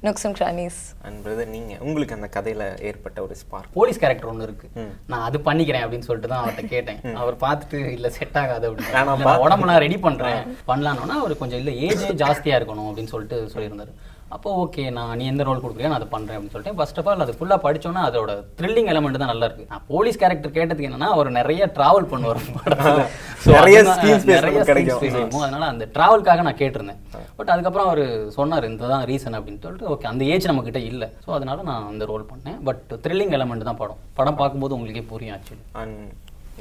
nooks 0.06 0.24
and 0.26 0.36
crannies 0.38 0.78
and 1.06 1.18
brother 1.24 1.50
நீங்க 1.54 1.72
உங்களுக்கு 1.86 2.16
அந்த 2.16 2.28
கதையில 2.36 2.62
ஏற்பட்ட 2.88 3.18
ஒரு 3.26 3.34
ஸ்பார்க் 3.42 3.74
போலீஸ் 3.78 4.00
கேரக்டர் 4.02 4.30
ஒன்று 4.30 4.46
இருக்கு. 4.48 4.68
நான் 5.10 5.26
அது 5.28 5.38
பண்ணிக்கிறேன் 5.48 5.84
அப்படின்னு 5.84 6.08
சொல்லிட்டு 6.08 6.32
தான் 6.32 6.42
அவர்கிட்ட 6.42 6.72
கேட்டேன். 6.72 7.00
அவர் 7.22 7.36
பார்த்துட்டு 7.44 7.80
இல்ல 7.96 8.10
செட் 8.16 8.38
ஆகாது 8.42 8.66
அப்படின்னு. 8.70 9.22
நான் 9.26 9.44
உடம்பு 9.46 9.68
நான் 9.70 9.84
ரெடி 9.86 9.98
பண்றேன். 10.06 10.40
பண்ணலான்னா. 10.70 11.18
அவர் 11.24 11.40
கொஞ்சம் 11.42 11.62
இல்ல 11.64 11.72
ஏஜே 11.86 12.10
ஜாஸ்தியா 12.24 12.58
இருக்கணும் 12.60 12.88
அப்படின்னு 12.88 13.14
சொல்லிட்டு 13.14 13.38
சொல்லியிருந்தாரு. 13.54 13.94
அப்போ 14.34 14.50
ஓகே 14.62 14.82
நான் 14.96 15.16
நீ 15.18 15.24
எந்த 15.30 15.42
ரோல் 15.46 15.60
கொடுக்குறியோ 15.62 15.88
நான் 15.90 16.00
அதை 16.00 16.08
பண்றேன் 16.14 16.36
அப்படின்னு 16.36 16.54
சொல்லிட்டு 16.54 16.76
ஃபர்ஸ்ட் 16.78 16.98
ஆஃப் 17.00 17.08
ஆல் 17.10 17.24
அது 17.24 17.32
ஃபுல்லா 17.38 17.56
படிச்சோன்னா 17.64 18.02
அதோட 18.08 18.32
த்ரில்லிங் 18.58 18.88
எலமெண்ட் 18.92 19.20
தான் 19.22 19.30
நல்லா 19.32 19.46
இருக்கு. 19.48 19.64
நான் 19.72 19.84
போலீஸ் 19.90 20.18
கேரக்டர் 20.22 20.54
கேட்டதுக்கு 20.56 20.88
என்னன்னா 20.90 21.08
அவர் 21.16 21.28
நிறைய 21.38 21.66
டிராவல் 21.76 22.08
பண்ணுவார் 22.12 22.40
நிறைய 23.56 23.78
நிறைய 24.32 24.58
கிடைக்கும். 24.70 25.42
அதனால 25.44 25.62
அந்த 25.72 25.84
டிராவல்காக 25.96 26.42
நான் 26.48 26.58
கேட்டிருந்தேன். 26.62 27.00
பட் 27.38 27.52
அதுக்கப்புறம் 27.54 27.88
அவர் 27.90 28.02
சொன்னார் 28.38 28.68
இந்த 28.70 28.90
தான் 28.94 29.04
ரீசன் 29.10 29.38
அப்படின்னு 29.38 29.62
சொல்லிட்டு 29.66 29.90
ஓகே 29.94 30.10
அந்த 30.12 30.24
ஏஜ் 30.34 30.50
நம்ம 30.50 30.64
கிட்ட 30.68 30.82
இல்லை. 30.90 31.08
ஸோ 31.24 31.30
அதனால 31.38 31.62
நான் 31.70 31.88
அந்த 31.92 32.04
ரோல் 32.12 32.28
பண்ணேன். 32.32 32.58
பட் 32.68 32.84
த்ரில்லிங் 33.06 33.34
எலமெண்ட் 33.38 33.68
தான் 33.70 33.80
படம். 33.82 34.02
படம் 34.20 34.40
பார்க்கும்போது 34.42 34.76
உங்களுக்கே 34.78 35.06
புரியும் 35.14 35.36
ஆக்சுவலி 35.38 35.64
அண்ட் 35.82 35.98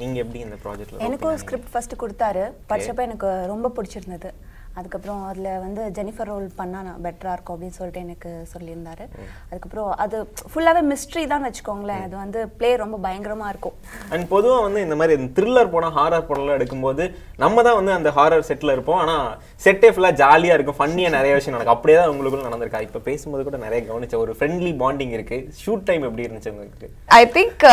நீங்க 0.01 0.17
எப்படி 0.23 0.39
இந்த 0.47 0.57
ப்ராஜெக்ட்ல 0.63 1.05
எனக்கும் 1.09 1.41
ஸ்கிரிப்ட் 1.43 1.71
ஃபர்ஸ்ட் 1.73 2.01
கொடுத்தாரு. 2.03 2.45
படிச்சப்ப 2.71 3.03
எனக்கு 3.09 3.29
ரொம்ப 3.53 3.69
பிடிச்சிருந்தது. 3.77 4.31
அதுக்கப்புறம் 4.79 5.21
அதில் 5.29 5.49
வந்து 5.65 5.81
ஜெனிஃபர் 5.97 6.29
ரோல் 6.31 6.47
பண்ணால் 6.59 6.85
நான் 6.87 7.01
பெட்டராக 7.05 7.35
இருக்கும் 7.35 7.55
அப்படின்னு 7.55 7.77
சொல்லிட்டு 7.79 8.03
எனக்கு 8.05 8.29
சொல்லியிருந்தாரு. 8.53 9.05
அதுக்கப்புறம் 9.49 9.89
அது 10.03 10.17
ஃபுல்லாகவே 10.51 10.83
மிஸ்ட்ரி 10.91 11.23
தான் 11.33 11.45
வச்சுக்கோங்களேன். 11.47 12.03
அது 12.07 12.15
வந்து 12.23 12.41
ப்ளே 12.59 12.71
ரொம்ப 12.83 12.99
பயங்கரமாக 13.05 13.51
இருக்கும். 13.53 13.75
அண்ட் 14.13 14.27
பொதுவா 14.33 14.57
வந்து 14.67 14.81
இந்த 14.87 14.97
மாதிரி 15.01 15.29
த்ரில்லர் 15.37 15.73
படம் 15.75 15.95
ஹாரர் 15.99 16.27
படம்லாம் 16.29 16.57
எடுக்கும்போது 16.59 17.05
நம்ம 17.45 17.63
தான் 17.69 17.79
வந்து 17.79 17.95
அந்த 17.99 18.11
ஹாரர் 18.19 18.47
செட்டில் 18.49 18.75
இருப்போம். 18.75 19.01
ஆனா 19.05 19.17
செட்டே 19.65 19.91
ஃபுல்லாக 19.93 20.19
ஜாலியா 20.23 20.55
இருக்கும். 20.57 20.79
ஃபன்னியாக 20.81 21.15
நிறைய 21.17 21.33
விஷயம் 21.39 21.57
நடக்கும். 21.57 21.77
அப்படியே 21.77 21.97
தான் 22.01 22.11
உங்களுக்குள்ள 22.13 22.49
நடந்திருக்கா? 22.49 22.83
இப்போ 22.89 23.01
பேசும்போது 23.09 23.45
கூட 23.49 23.59
நிறைய 23.67 23.81
கவனிச்ச 23.89 24.17
ஒரு 24.23 24.33
ஃப்ரெண்ட்லி 24.39 24.73
பாண்டிங் 24.83 25.15
இருக்கு. 25.17 25.39
ஷூட் 25.63 25.87
டைம் 25.89 26.05
எப்படி 26.09 26.25
இருந்துச்சு 26.27 26.53
உங்களுக்கு? 26.55 26.89
ஐ 27.21 27.23
திங்க் 27.37 27.65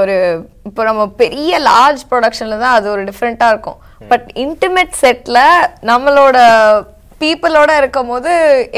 ஒரு 0.00 0.16
இப்போ 0.68 0.82
நம்ம 0.90 1.02
பெரிய 1.22 1.58
லார்ஜ் 1.70 2.02
ப்ரொடக்ஷனில் 2.10 2.62
தான் 2.64 2.76
அது 2.78 2.88
ஒரு 2.94 3.04
டிஃப்ரெண்ட்டாக 3.10 3.54
இருக்கும். 3.54 3.78
பட் 4.14 4.26
இன்டிமேட் 4.46 4.98
செட்டில் 5.04 5.44
நம்மளோட 5.92 6.38
பீப்புளோட 7.20 7.72
இருக்கும் 7.80 8.08
போது 8.12 8.30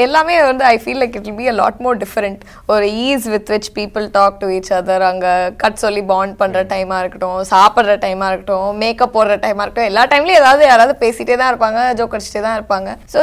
எல்லாமே 0.03 0.33
வந்து 0.47 0.63
I 0.71 0.73
feel 0.81 0.99
like 1.01 1.15
it 1.19 1.29
be 1.39 1.45
a 1.51 1.53
lot 1.59 1.79
more 1.85 1.97
different 2.03 2.41
ஒரு 2.73 2.87
ease 3.05 3.25
with 3.33 3.49
which 3.53 3.69
people 3.77 4.05
talk 4.17 4.37
to 4.41 4.47
each 4.57 4.69
other 4.79 5.05
அங்கே 5.09 5.31
கட் 5.63 5.81
சொல்லி 5.83 6.03
பாண்ட் 6.11 6.35
பண்ணுற 6.41 6.61
டைமாக 6.73 7.01
இருக்கட்டும் 7.03 7.39
சாப்பிட்ற 7.53 7.95
டைமாக 8.05 8.29
இருக்கட்டும் 8.31 8.69
மேக்கப் 8.83 9.15
போடுற 9.15 9.37
டைமாக 9.45 9.65
இருக்கட்டும் 9.65 9.89
எல்லா 9.91 10.03
டைம்லையும் 10.13 10.41
ஏதாவது 10.43 10.63
யாராவது 10.71 10.95
பேசிகிட்டே 11.03 11.37
தான் 11.41 11.51
இருப்பாங்க 11.53 11.81
ஜோக் 11.99 12.15
அடிச்சுட்டே 12.17 12.45
தான் 12.47 12.57
இருப்பாங்க. 12.59 12.91
So 13.15 13.19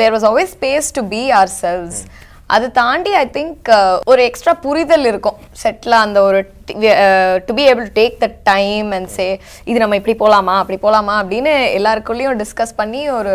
there 0.00 0.14
was 0.16 0.28
always 0.30 0.50
space 0.58 0.90
to 0.98 1.04
be 1.14 1.24
ourselves 1.62 2.00
அது 2.54 2.66
தாண்டி 2.82 3.12
ஐ 3.20 3.24
திங்க் 3.36 3.68
ஒரு 4.12 4.22
எக்ஸ்ட்ரா 4.28 4.52
புரிதல் 4.64 5.06
இருக்கும். 5.10 5.38
செட்டில் 5.54 6.02
அந்த 6.02 6.18
ஒரு 6.22 6.40
to 7.46 7.54
be 7.54 7.64
able 7.70 7.86
to 7.88 7.94
take 8.00 8.16
the 8.18 8.28
time 8.42 8.90
and 8.92 9.10
say 9.10 9.26
இது 9.64 9.78
நம்ம 9.78 9.96
இப்படி 9.96 10.16
போகலாமா 10.16 10.56
அப்படி 10.58 10.78
போகலாமா 10.78 11.16
அப்படின்னு 11.22 11.54
எல்லாருக்குள்ளேயும் 11.78 12.38
டிஸ்கஸ் 12.38 12.76
பண்ணி 12.76 13.02
ஒரு 13.10 13.34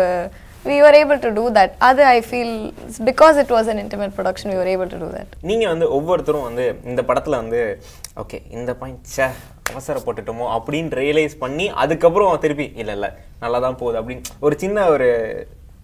we 0.64 0.78
were 0.82 0.94
to 1.22 1.28
do 1.30 1.44
that 1.50 1.74
அது 1.78 2.02
I 2.06 2.18
feel 2.20 2.56
because 3.04 3.36
it 3.36 3.48
was 3.48 3.68
an 3.68 3.78
intimate 3.78 4.12
production 4.16 4.50
we 4.50 4.56
were 4.56 4.70
able 4.74 4.88
to 4.88 4.98
do 4.98 5.08
that. 5.08 5.28
வந்து 5.66 5.86
ஒவ்வொருத்தரும் 5.90 6.42
வந்து 6.42 6.66
இந்த 6.84 7.02
படத்தில் 7.02 7.36
வந்து 7.36 7.60
ஓகே 8.20 8.40
இந்த 8.50 8.72
பாயிண்ட் 8.74 9.06
சே 9.06 9.28
அவசரப்பட்டுட்டோமோ 9.72 10.46
அப்படின்னு 10.56 10.98
ரியலைஸ் 11.00 11.36
பண்ணி 11.38 11.68
அதுக்கப்புறம் 11.74 12.38
திருப்பி 12.38 12.66
இல்லை 12.76 12.94
இல்லை 12.94 13.10
நல்லா 13.40 13.58
தான் 13.58 13.76
போகுது 13.76 13.98
அப்படின்னு 14.00 14.22
ஒரு 14.40 14.56
சின்ன 14.58 14.86
ஒரு 14.86 15.08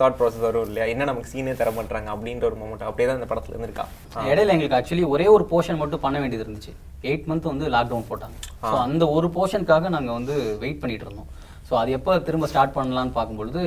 தாட் 0.01 0.17
ப்ராசஸ் 0.17 0.45
வரும் 0.47 0.65
இல்லையா? 0.69 0.87
என்ன 0.93 1.05
நமக்கு 1.11 1.31
சீனே 1.33 1.53
தர 1.61 1.71
மாட்டாங்க 1.77 2.09
அப்படின்ற 2.15 2.45
ஒரு 2.49 2.57
மூமெண்ட் 2.61 2.83
அப்படியே 2.89 3.07
தான் 3.09 3.19
இந்த 3.19 3.29
படத்துல 3.31 3.55
இருந்திருக்கா? 3.55 3.85
இடையில 4.31 4.55
எங்களுக்கு 4.55 4.77
ஆக்சுவலி 4.79 5.05
ஒரே 5.15 5.27
ஒரு 5.37 5.45
போர்ஷன் 5.53 5.81
மட்டும் 5.83 6.03
பண்ண 6.05 6.17
வேண்டியது 6.23 6.45
இருந்துச்சு. 6.47 6.73
எயிட் 7.09 7.27
மந்த் 7.31 7.51
வந்து 7.53 7.67
லாக்டவுன் 7.75 8.07
போட்டாங்க. 8.11 8.37
ஸோ 8.71 8.75
அந்த 8.87 9.07
ஒரு 9.17 9.29
போர்ஷனுக்காக 9.37 9.91
நாங்க 9.97 10.11
வந்து 10.19 10.35
வெயிட் 10.65 10.83
பண்ணிட்டு 10.83 11.07
இருந்தோம். 11.09 11.31
ஸோ 11.69 11.75
அது 11.83 11.91
எப்போ 11.99 12.13
திரும்ப 12.27 12.49
ஸ்டார்ட் 12.53 12.77
பண்ணலாம்னு 12.77 13.17
பார்க்கும்பொழுது 13.17 13.61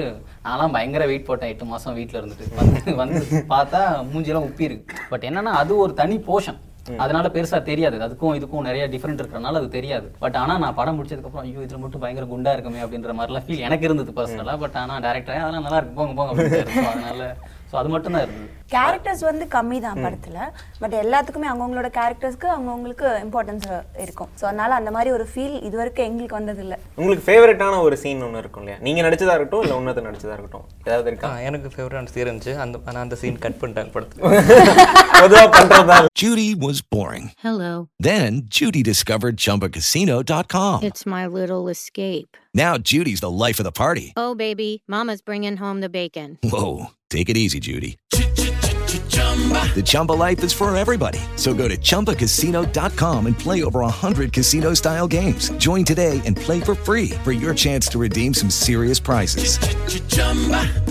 நான்லாம் 0.45 0.75
பயங்கர 0.75 1.05
வெயிட் 1.11 1.27
போட்டேன். 1.29 1.51
எட்டு 1.53 1.65
மாசம் 1.73 1.97
வீட்டில் 1.99 2.19
இருந்துட்டு. 2.21 2.45
வந்து 2.59 2.95
வந்து 3.01 3.21
பார்த்தா 3.53 3.81
மூஞ்சிலாம் 4.11 4.47
உப்பி 4.49 4.69
இருக்கு. 4.69 4.95
பட் 5.13 5.25
என்னன்னா 5.29 5.53
அது 5.63 5.73
ஒரு 5.85 5.93
தனி 6.01 6.17
போர்ஷன் 6.29 6.59
அதனால 7.03 7.27
பெருசா 7.35 7.57
தெரியாது. 7.69 7.97
அதுக்கும் 8.05 8.35
இதுக்கும் 8.37 8.65
நிறைய 8.67 8.83
டிஃபரெண்ட் 8.93 9.21
இருக்கறனால 9.21 9.59
அது 9.61 9.69
தெரியாது. 9.77 10.07
பட் 10.23 10.37
ஆனா 10.41 10.53
நான் 10.63 10.77
படம் 10.79 10.97
முடிச்சதுக்கு 10.97 11.29
அப்புறம் 11.29 11.45
ஐயோ 11.47 11.61
இதுல 11.65 11.79
மட்டும் 11.83 12.03
பயங்கர 12.03 12.27
குண்டா 12.31 12.53
இருக்குமே 12.55 12.83
அப்படின்ற 12.85 13.13
மாதிரிலாம் 13.19 13.45
ஃபீல் 13.47 13.65
எனக்கு 13.67 13.87
இருந்தது 13.89 14.17
பர்சனலா 14.19 14.55
பட் 14.63 14.77
ஆனா 14.83 14.95
டேரக்டரே 15.07 15.41
அதெல்லாம் 15.45 15.65
நல்லா 15.67 15.79
இருக்கு. 15.81 15.97
போங்க 15.99 16.13
போங்க 16.19 16.87
அதனால 16.93 17.23
ஸோ 17.71 17.75
அது 17.79 17.89
மட்டும் 17.93 18.15
தான் 18.15 18.23
இருந்தது. 18.25 18.47
கேரக்டர்ஸ் 18.73 19.21
வந்து 19.27 19.45
கம்மி 19.53 19.77
தான் 19.85 19.99
படத்துல. 20.05 20.37
பட் 20.81 20.95
எல்லாத்துக்குமே 21.01 21.47
அவங்கவுங்களோட 21.51 21.89
கேரக்டர்ஸ்க்கு 21.97 22.47
அவங்கவுங்களுக்கு 22.53 23.07
இம்பார்ட்டன்ஸ் 23.25 23.67
இருக்கும். 24.05 24.29
ஸோ 24.39 24.43
அதனால 24.49 24.75
அந்த 24.79 24.91
மாதிரி 24.95 25.09
ஒரு 25.17 25.25
ஃபீல் 25.31 25.55
இது 25.67 25.75
வரைக்கும் 25.81 26.07
எங்களுக்கு 26.09 26.37
வந்ததில்லை. 26.39 26.77
உங்களுக்கு 26.99 27.25
ஃபேவரட்டான 27.27 27.79
ஒரு 27.87 27.97
சீன் 28.03 28.23
ஒன்று 28.27 28.41
இருக்கும் 28.43 28.63
இல்லையா? 28.63 28.79
நீங்க 28.87 29.01
நடிச்சதா 29.07 29.35
இருக்கட்டும் 29.37 29.63
இல்ல 29.65 29.75
உன்னத 29.81 30.03
நடிச்சதா 30.07 30.35
இருக்கட்டும். 30.37 30.65
ஏதாவது 30.87 31.09
இருக்கா? 31.13 31.31
எனக்கு 31.49 31.71
ஃபேவரட் 31.75 32.13
சீன் 32.15 32.25
இருந்துச்சு. 32.25 32.55
அந்த 32.65 32.81
ஆனால் 32.89 33.03
அந்த 33.05 33.17
சீன் 33.23 33.41
கட் 33.45 33.59
பண்ணிட்டாங்க 33.63 33.93
படத்தில் 33.97 34.25
பொதுவா 35.21 35.45
பண்றதா? 35.57 35.97
Judy 36.21 36.49
was 36.65 36.77
boring. 36.95 37.25
Hello. 37.47 37.71
Then 38.07 38.31
Judy 38.57 38.81
discovered 38.91 39.37
ChumbaCasino.com. 39.45 40.75
It's 40.89 41.05
my 41.15 41.23
little 41.37 41.65
escape. 41.75 42.31
Now 42.53 42.77
Judy's 42.77 43.21
the 43.21 43.29
life 43.29 43.59
of 43.59 43.63
the 43.63 43.71
party. 43.71 44.13
Oh, 44.17 44.35
baby, 44.35 44.83
Mama's 44.87 45.21
bringing 45.21 45.55
home 45.55 45.79
the 45.79 45.89
bacon. 45.89 46.37
Whoa, 46.43 46.87
take 47.09 47.29
it 47.29 47.37
easy, 47.37 47.59
Judy. 47.59 47.97
The 48.11 49.83
Chumba 49.85 50.13
life 50.13 50.43
is 50.43 50.51
for 50.51 50.75
everybody. 50.75 51.19
So 51.35 51.53
go 51.53 51.67
to 51.69 51.77
ChumbaCasino.com 51.77 53.27
and 53.27 53.37
play 53.37 53.63
over 53.63 53.79
100 53.81 54.33
casino 54.33 54.73
style 54.73 55.07
games. 55.07 55.51
Join 55.51 55.85
today 55.85 56.21
and 56.25 56.35
play 56.35 56.59
for 56.59 56.75
free 56.75 57.11
for 57.23 57.31
your 57.31 57.53
chance 57.53 57.87
to 57.89 57.97
redeem 57.97 58.33
some 58.33 58.49
serious 58.49 58.99
prizes. 58.99 59.57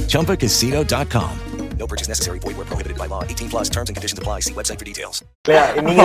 ChumbaCasino.com. 0.09 1.48
No 1.81 1.87
purchase 1.87 2.09
necessary. 2.09 2.39
Void 2.45 2.57
where 2.59 2.67
prohibited 2.67 2.99
by 2.99 3.07
law. 3.07 3.23
18 3.23 3.49
plus 3.51 3.69
terms 3.75 3.89
and 3.91 3.97
conditions 3.97 4.19
apply. 4.19 4.41
See 4.41 4.55
website 4.61 4.79
for 4.81 4.87
details. 4.91 5.17
நீங்க 5.89 6.05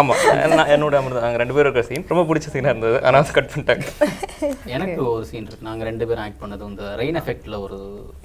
ஆமாம் 0.00 0.20
நான் 0.58 0.70
என்னோட 0.74 0.94
அமிர்தம். 0.98 1.24
நாங்கள் 1.24 1.40
ரெண்டு 1.42 1.54
பேரும் 1.56 1.68
இருக்கிற 1.68 1.84
scene 1.88 2.04
ரொம்ப 2.10 2.22
பிடிச்ச 2.28 2.46
சீனாக 2.52 2.72
இருந்தது. 2.72 2.98
ஆனால் 3.08 3.32
கட் 3.36 3.50
பண்ணிட்டாங்க. 3.52 3.84
எனக்கு 4.74 5.00
ஒரு 5.14 5.24
சீன் 5.30 5.46
இருக்கு. 5.48 5.66
நாங்க 5.68 5.82
ரெண்டு 5.88 6.06
பேரும் 6.08 6.24
ஆக்ட் 6.26 6.40
பண்ணது. 6.42 6.68
இந்த 6.72 6.84
ரெயின் 7.00 7.18
எஃபெக்ட்ல 7.20 7.58
ஒரு 7.64 7.78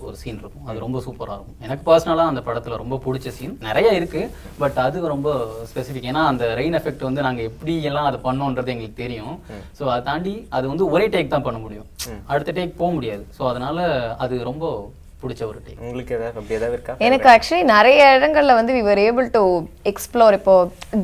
ஒரு 0.05 0.15
சீன் 0.22 0.39
இருக்கும். 0.43 0.67
அது 0.69 0.84
ரொம்ப 0.86 1.01
சூப்பரா 1.07 1.36
இருக்கும். 1.38 1.57
எனக்கு 1.67 1.84
பர்சனலா 1.89 2.27
அந்த 2.34 2.43
படத்துல 2.50 2.77
ரொம்ப 2.84 3.00
பிடிச்ச 3.05 3.34
சீன் 3.39 3.55
நிறைய 3.67 3.89
இருக்கு. 4.00 4.22
பட் 4.62 4.77
அது 4.86 5.07
ரொம்ப 5.15 5.31
ஸ்பெசிஃபிக் 5.72 6.07
ஏன்னா 6.12 6.24
அந்த 6.34 6.46
ரெயின் 6.62 6.77
எஃபெக்ட் 6.81 7.07
வந்து 7.10 7.25
நாங்க 7.27 7.43
எப்படி 7.50 7.75
எல்லாம் 7.91 8.10
அதை 8.12 8.19
பண்ணோன்றது 8.27 8.74
எங்களுக்கு 8.75 9.01
தெரியும். 9.03 9.36
ஸோ 9.79 9.84
அதை 9.96 10.01
தாண்டி 10.12 10.36
அது 10.60 10.67
வந்து 10.74 10.88
ஒரே 10.96 11.07
டேக் 11.17 11.34
தான் 11.36 11.48
பண்ண 11.50 11.60
முடியும். 11.65 11.89
அடுத்த 12.34 12.55
டேக் 12.60 12.79
போக 12.84 12.91
முடியாது. 13.00 13.25
ஸோ 13.39 13.43
அதனால 13.53 13.79
அது 14.25 14.38
ரொம்ப 14.51 14.65
பிடிச்ச 15.21 15.41
ஒரு 15.50 15.59
உங்களுக்கு 15.86 16.13
ஏதாவது 16.17 16.38
அப்படி 16.39 16.55
ஏதாவது 16.57 16.75
இருக்கா? 16.77 16.93
எனக்கு 17.07 17.27
ஆக்சுவலி 17.33 17.63
நிறைய 17.75 18.01
இடங்கள்ல 18.17 18.55
வந்து 18.57 18.74
we 18.77 18.81
were 18.89 19.00
able 19.09 19.27
to 19.38 19.41
explore 19.91 20.36
இப்போ 20.39 20.55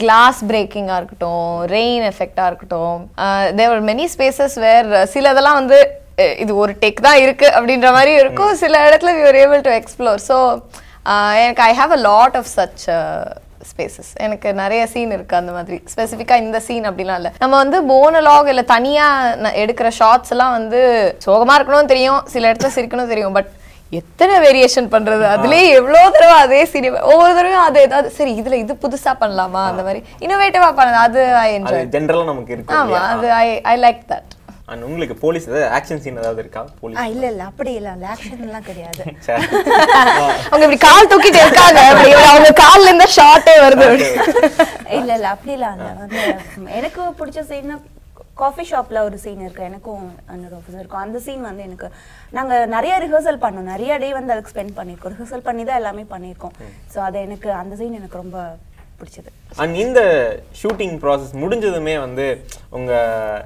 கிளாஸ் 0.01 0.39
பிரேக்கிங்காக 0.49 0.99
இருக்கட்டும் 1.01 1.47
ரெயின் 1.75 2.03
எஃபெக்டாக 2.11 2.49
இருக்கட்டும் 2.51 2.99
தேர் 3.59 3.87
மெனி 3.89 4.05
ஸ்பேசஸ் 4.15 4.57
வேர் 4.65 4.89
சில 5.13 5.31
இதெல்லாம் 5.35 5.59
வந்து 5.61 5.79
இது 6.43 6.51
ஒரு 6.63 6.73
டெக் 6.83 7.01
தான் 7.07 7.21
இருக்கு 7.23 7.47
அப்படின்ற 7.57 7.89
மாதிரி 7.97 8.11
இருக்கும். 8.23 8.51
சில 8.63 8.81
இடத்துல 8.87 9.13
we 9.17 9.23
were 9.27 9.39
able 9.45 9.63
to 9.67 9.73
explore 9.79 10.21
so 10.29 10.37
எனக்கு 11.45 11.63
I 11.69 11.71
have 11.81 11.95
a 11.97 12.01
lot 12.09 12.37
of 12.41 12.51
such 12.57 12.83
spaces 13.71 14.11
எனக்கு 14.25 14.47
நிறைய 14.61 14.81
சீன் 14.93 15.15
இருக்கு 15.17 15.35
அந்த 15.39 15.51
மாதிரி. 15.57 15.77
ஸ்பெசிஃபிக்காக 15.93 16.43
இந்த 16.45 16.59
சீன் 16.67 16.87
அப்படிலாம் 16.89 17.19
இல்லை. 17.21 17.31
நம்ம 17.43 17.53
வந்து 17.63 17.77
போனலாக் 17.91 18.51
இல்லை 18.53 18.65
தனியாக 18.75 19.51
எடுக்கிற 19.63 19.89
ஷார்ட்ஸ் 19.99 20.33
எல்லாம் 20.35 20.55
வந்து 20.59 20.79
சோகமாக 21.25 21.57
இருக்கணும் 21.59 21.91
தெரியும் 21.93 22.21
சில 22.35 22.51
இடத்துல 22.51 22.71
சிரிக்கணும் 22.77 23.11
தெரியும். 23.13 23.35
பட் 23.39 23.51
எத்தனை 23.93 24.35
வேரியேஷன் 24.43 24.91
பண்றது? 24.93 25.23
அதுலயே 25.31 25.65
எவ்வளவு 25.77 26.13
தடவை 26.15 26.35
அதே 26.43 26.61
சினிமா 26.71 26.99
ஒவ்வொரு 27.11 27.33
தடவையும் 27.33 27.65
அது 27.65 27.79
ஏதாவது 27.81 28.09
சரி 28.17 28.31
இதுல 28.41 28.61
இது 28.61 28.75
புதுசா 28.83 29.13
பண்ணலாமா? 29.21 29.63
அந்த 29.71 29.83
மாதிரி 29.83 30.01
இன்னோவேட்டிவா 30.23 30.69
பண்ணது 30.77 30.99
அது 31.03 31.21
ஐ 31.37 31.47
அது 31.47 31.57
என்ஜாய் 31.57 31.91
ஜென்ரலா 31.95 32.29
நமக்கு 32.29 32.55
இருக்கு 32.55 32.77
ஆமா 32.79 33.01
அது 33.11 33.27
I 33.39 33.49
I 33.65 33.77
like 33.83 34.01
that 34.11 34.31
and 34.67 34.83
உங்களுக்கு 34.85 35.15
போலீஸ் 35.21 35.45
ஏதாவது 35.47 35.65
ஆக்ஷன் 35.77 36.01
சீன் 36.03 36.19
ஏதாவது 36.19 36.41
இருக்கா? 36.43 36.61
ஆ 36.63 36.75
போலீஸ் 36.81 36.99
இல்ல 37.13 37.25
இல்ல 37.31 37.43
அப்படி 37.49 37.71
இல்ல. 37.79 37.89
அந்த 37.95 38.05
ஆக்ஷன்லாம் 38.13 38.67
கிடையாது. 38.69 39.01
அவங்க 40.45 40.63
இப்படி 40.65 40.79
கால் 40.85 41.09
தூக்கிட்டு 41.11 41.41
இருக்காங்க. 41.43 41.79
அப்படி 41.89 42.11
அவங்க 42.29 42.51
கால்ல 42.61 42.87
இருந்த 42.89 43.07
ஷார்ட்டே 43.15 43.55
வருது. 43.63 43.89
இல்ல 44.97 45.09
இல்ல 45.17 45.27
அப்படிலாம் 45.33 45.75
இல்ல. 45.75 45.89
எனக்கு 46.79 47.01
பிடிச்ச 47.19 47.41
சீன் 47.49 47.73
காஃபி 48.41 48.63
ஷாப்ல 48.71 49.01
ஒரு 49.07 49.17
சீன் 49.23 49.41
இருக்கு. 49.45 49.63
எனக்கும் 49.69 50.05
என்னோட 50.33 50.53
ஆஃபீஸர் 50.59 50.81
இருக்கும். 50.81 51.03
அந்த 51.05 51.17
சீன் 51.25 51.47
வந்து 51.49 51.65
எனக்கு 51.69 51.87
நாங்கள் 52.37 52.69
நிறைய 52.75 52.93
ரிஹர்சல் 53.05 53.41
பண்ணோம். 53.45 53.71
நிறைய 53.73 53.97
டே 54.03 54.11
வந்து 54.19 54.33
அதுக்கு 54.35 54.53
ஸ்பெண்ட் 54.53 54.77
பண்ணியிருக்கோம். 54.79 55.13
ரிஹர்சல் 55.15 55.47
பண்ணி 55.47 55.63
தான் 55.69 55.79
எல்லாமே 55.81 56.05
பண்ணியிருக்கோம். 56.13 56.55
ஸோ 56.93 56.99
அது 57.07 57.19
எனக்கு 57.27 57.49
அந்த 57.61 57.73
சீன் 57.81 57.97
எனக்கு 58.01 58.21
ரொம்ப 58.23 58.37
பிடிச்சது. 59.01 59.29
அண்ட் 59.63 59.75
இந்த 59.85 60.01
ஷூட்டிங் 60.61 60.95
ப்ராசஸ் 61.03 61.33
முடிஞ்சதுமே 61.43 61.95
வந்து 62.05 62.27
உங்கள் 62.79 63.45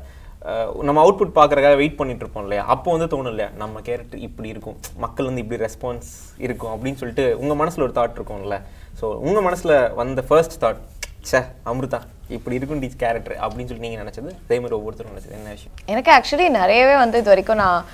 நம்ம 0.87 0.99
அவுட்புட் 1.03 1.37
பார்க்குறக்காக 1.37 1.77
வெயிட் 1.79 1.97
பண்ணிட்டு 1.99 2.23
இருப்போம் 2.23 2.45
இல்லையா? 2.45 2.63
அப்போ 2.73 2.89
வந்து 2.95 3.07
தோணும் 3.13 3.33
இல்லையா 3.33 3.49
நம்ம 3.61 3.79
கேரக்டர் 3.87 4.25
இப்படி 4.27 4.47
இருக்கும். 4.53 4.77
மக்கள் 5.05 5.27
வந்து 5.29 5.43
இப்படி 5.43 5.59
ரெஸ்பான்ஸ் 5.63 6.11
இருக்கும் 6.45 6.73
அப்படின்னு 6.73 6.99
சொல்லிட்டு 7.01 7.25
உங்கள் 7.41 7.59
மனசில் 7.61 7.85
ஒரு 7.87 7.95
தாட் 7.97 8.17
இருக்கும்ல. 8.17 8.57
ஸோ 8.99 9.07
உங்கள் 9.27 9.45
மனசில் 9.47 9.75
வந்த 10.01 10.23
ஃபர்ஸ்ட் 10.29 10.55
தாட் 10.63 10.79
சார் 11.21 11.47
அமிர்தா 11.65 11.99
இப்படி 12.35 12.55
இருக்கும் 12.55 12.81
டீச் 12.81 12.99
கேரக்டர் 13.03 13.35
அப்படின்னு 13.43 13.69
சொல்லி 13.69 13.85
நீங்கள் 13.85 14.03
நினச்சது? 14.03 14.31
அதே 14.45 14.59
மாதிரி 14.59 14.77
ஒவ்வொருத்தரும் 14.79 15.13
நினைச்சது. 15.13 15.35
என்ன 15.39 15.49
விஷயம்? 15.55 15.73
எனக்கு 15.85 16.11
ஆக்சுவலி 16.17 16.49
நிறையவே 16.49 16.95
வந்து 17.03 17.17
இது 17.17 17.29
வரைக்கும் 17.33 17.61
நான் 17.63 17.85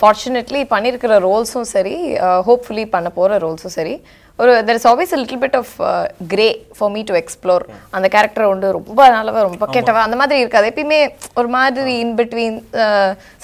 ஃபார்ச்சுனேட்லி 0.00 0.60
பண்ணியிருக்கிற 0.72 1.18
ரோல்ஸும் 1.26 1.68
சரி 1.74 1.94
ஹோப்ஃபுல்லி 2.48 2.84
பண்ண 2.94 3.10
போகிற 3.10 3.38
ரோல்ஸும் 3.44 3.76
சரி. 3.78 3.94
ஒரு 4.40 4.52
there 4.68 4.78
is 4.78 4.86
always 4.90 5.12
little 5.20 5.40
bit 5.42 5.56
of 5.60 5.72
grey 6.32 6.46
for 6.76 6.90
me 6.94 7.00
to 7.08 7.14
explore 7.20 7.64
அந்த 7.96 8.06
கேரக்டர் 8.14 8.46
வந்து 8.52 8.68
ரொம்ப 8.76 9.00
நல்லவ 9.16 9.42
ரொம்ப 9.48 9.66
கெட்டவ 9.74 10.00
அந்த 10.04 10.16
மாதிரி 10.20 10.40
இருக்காது. 10.42 10.68
எப்பயுமே 10.70 11.00
ஒரு 11.40 11.48
மாதிரி 11.56 11.92
இன் 12.04 12.14
பிட்வீன் 12.20 12.56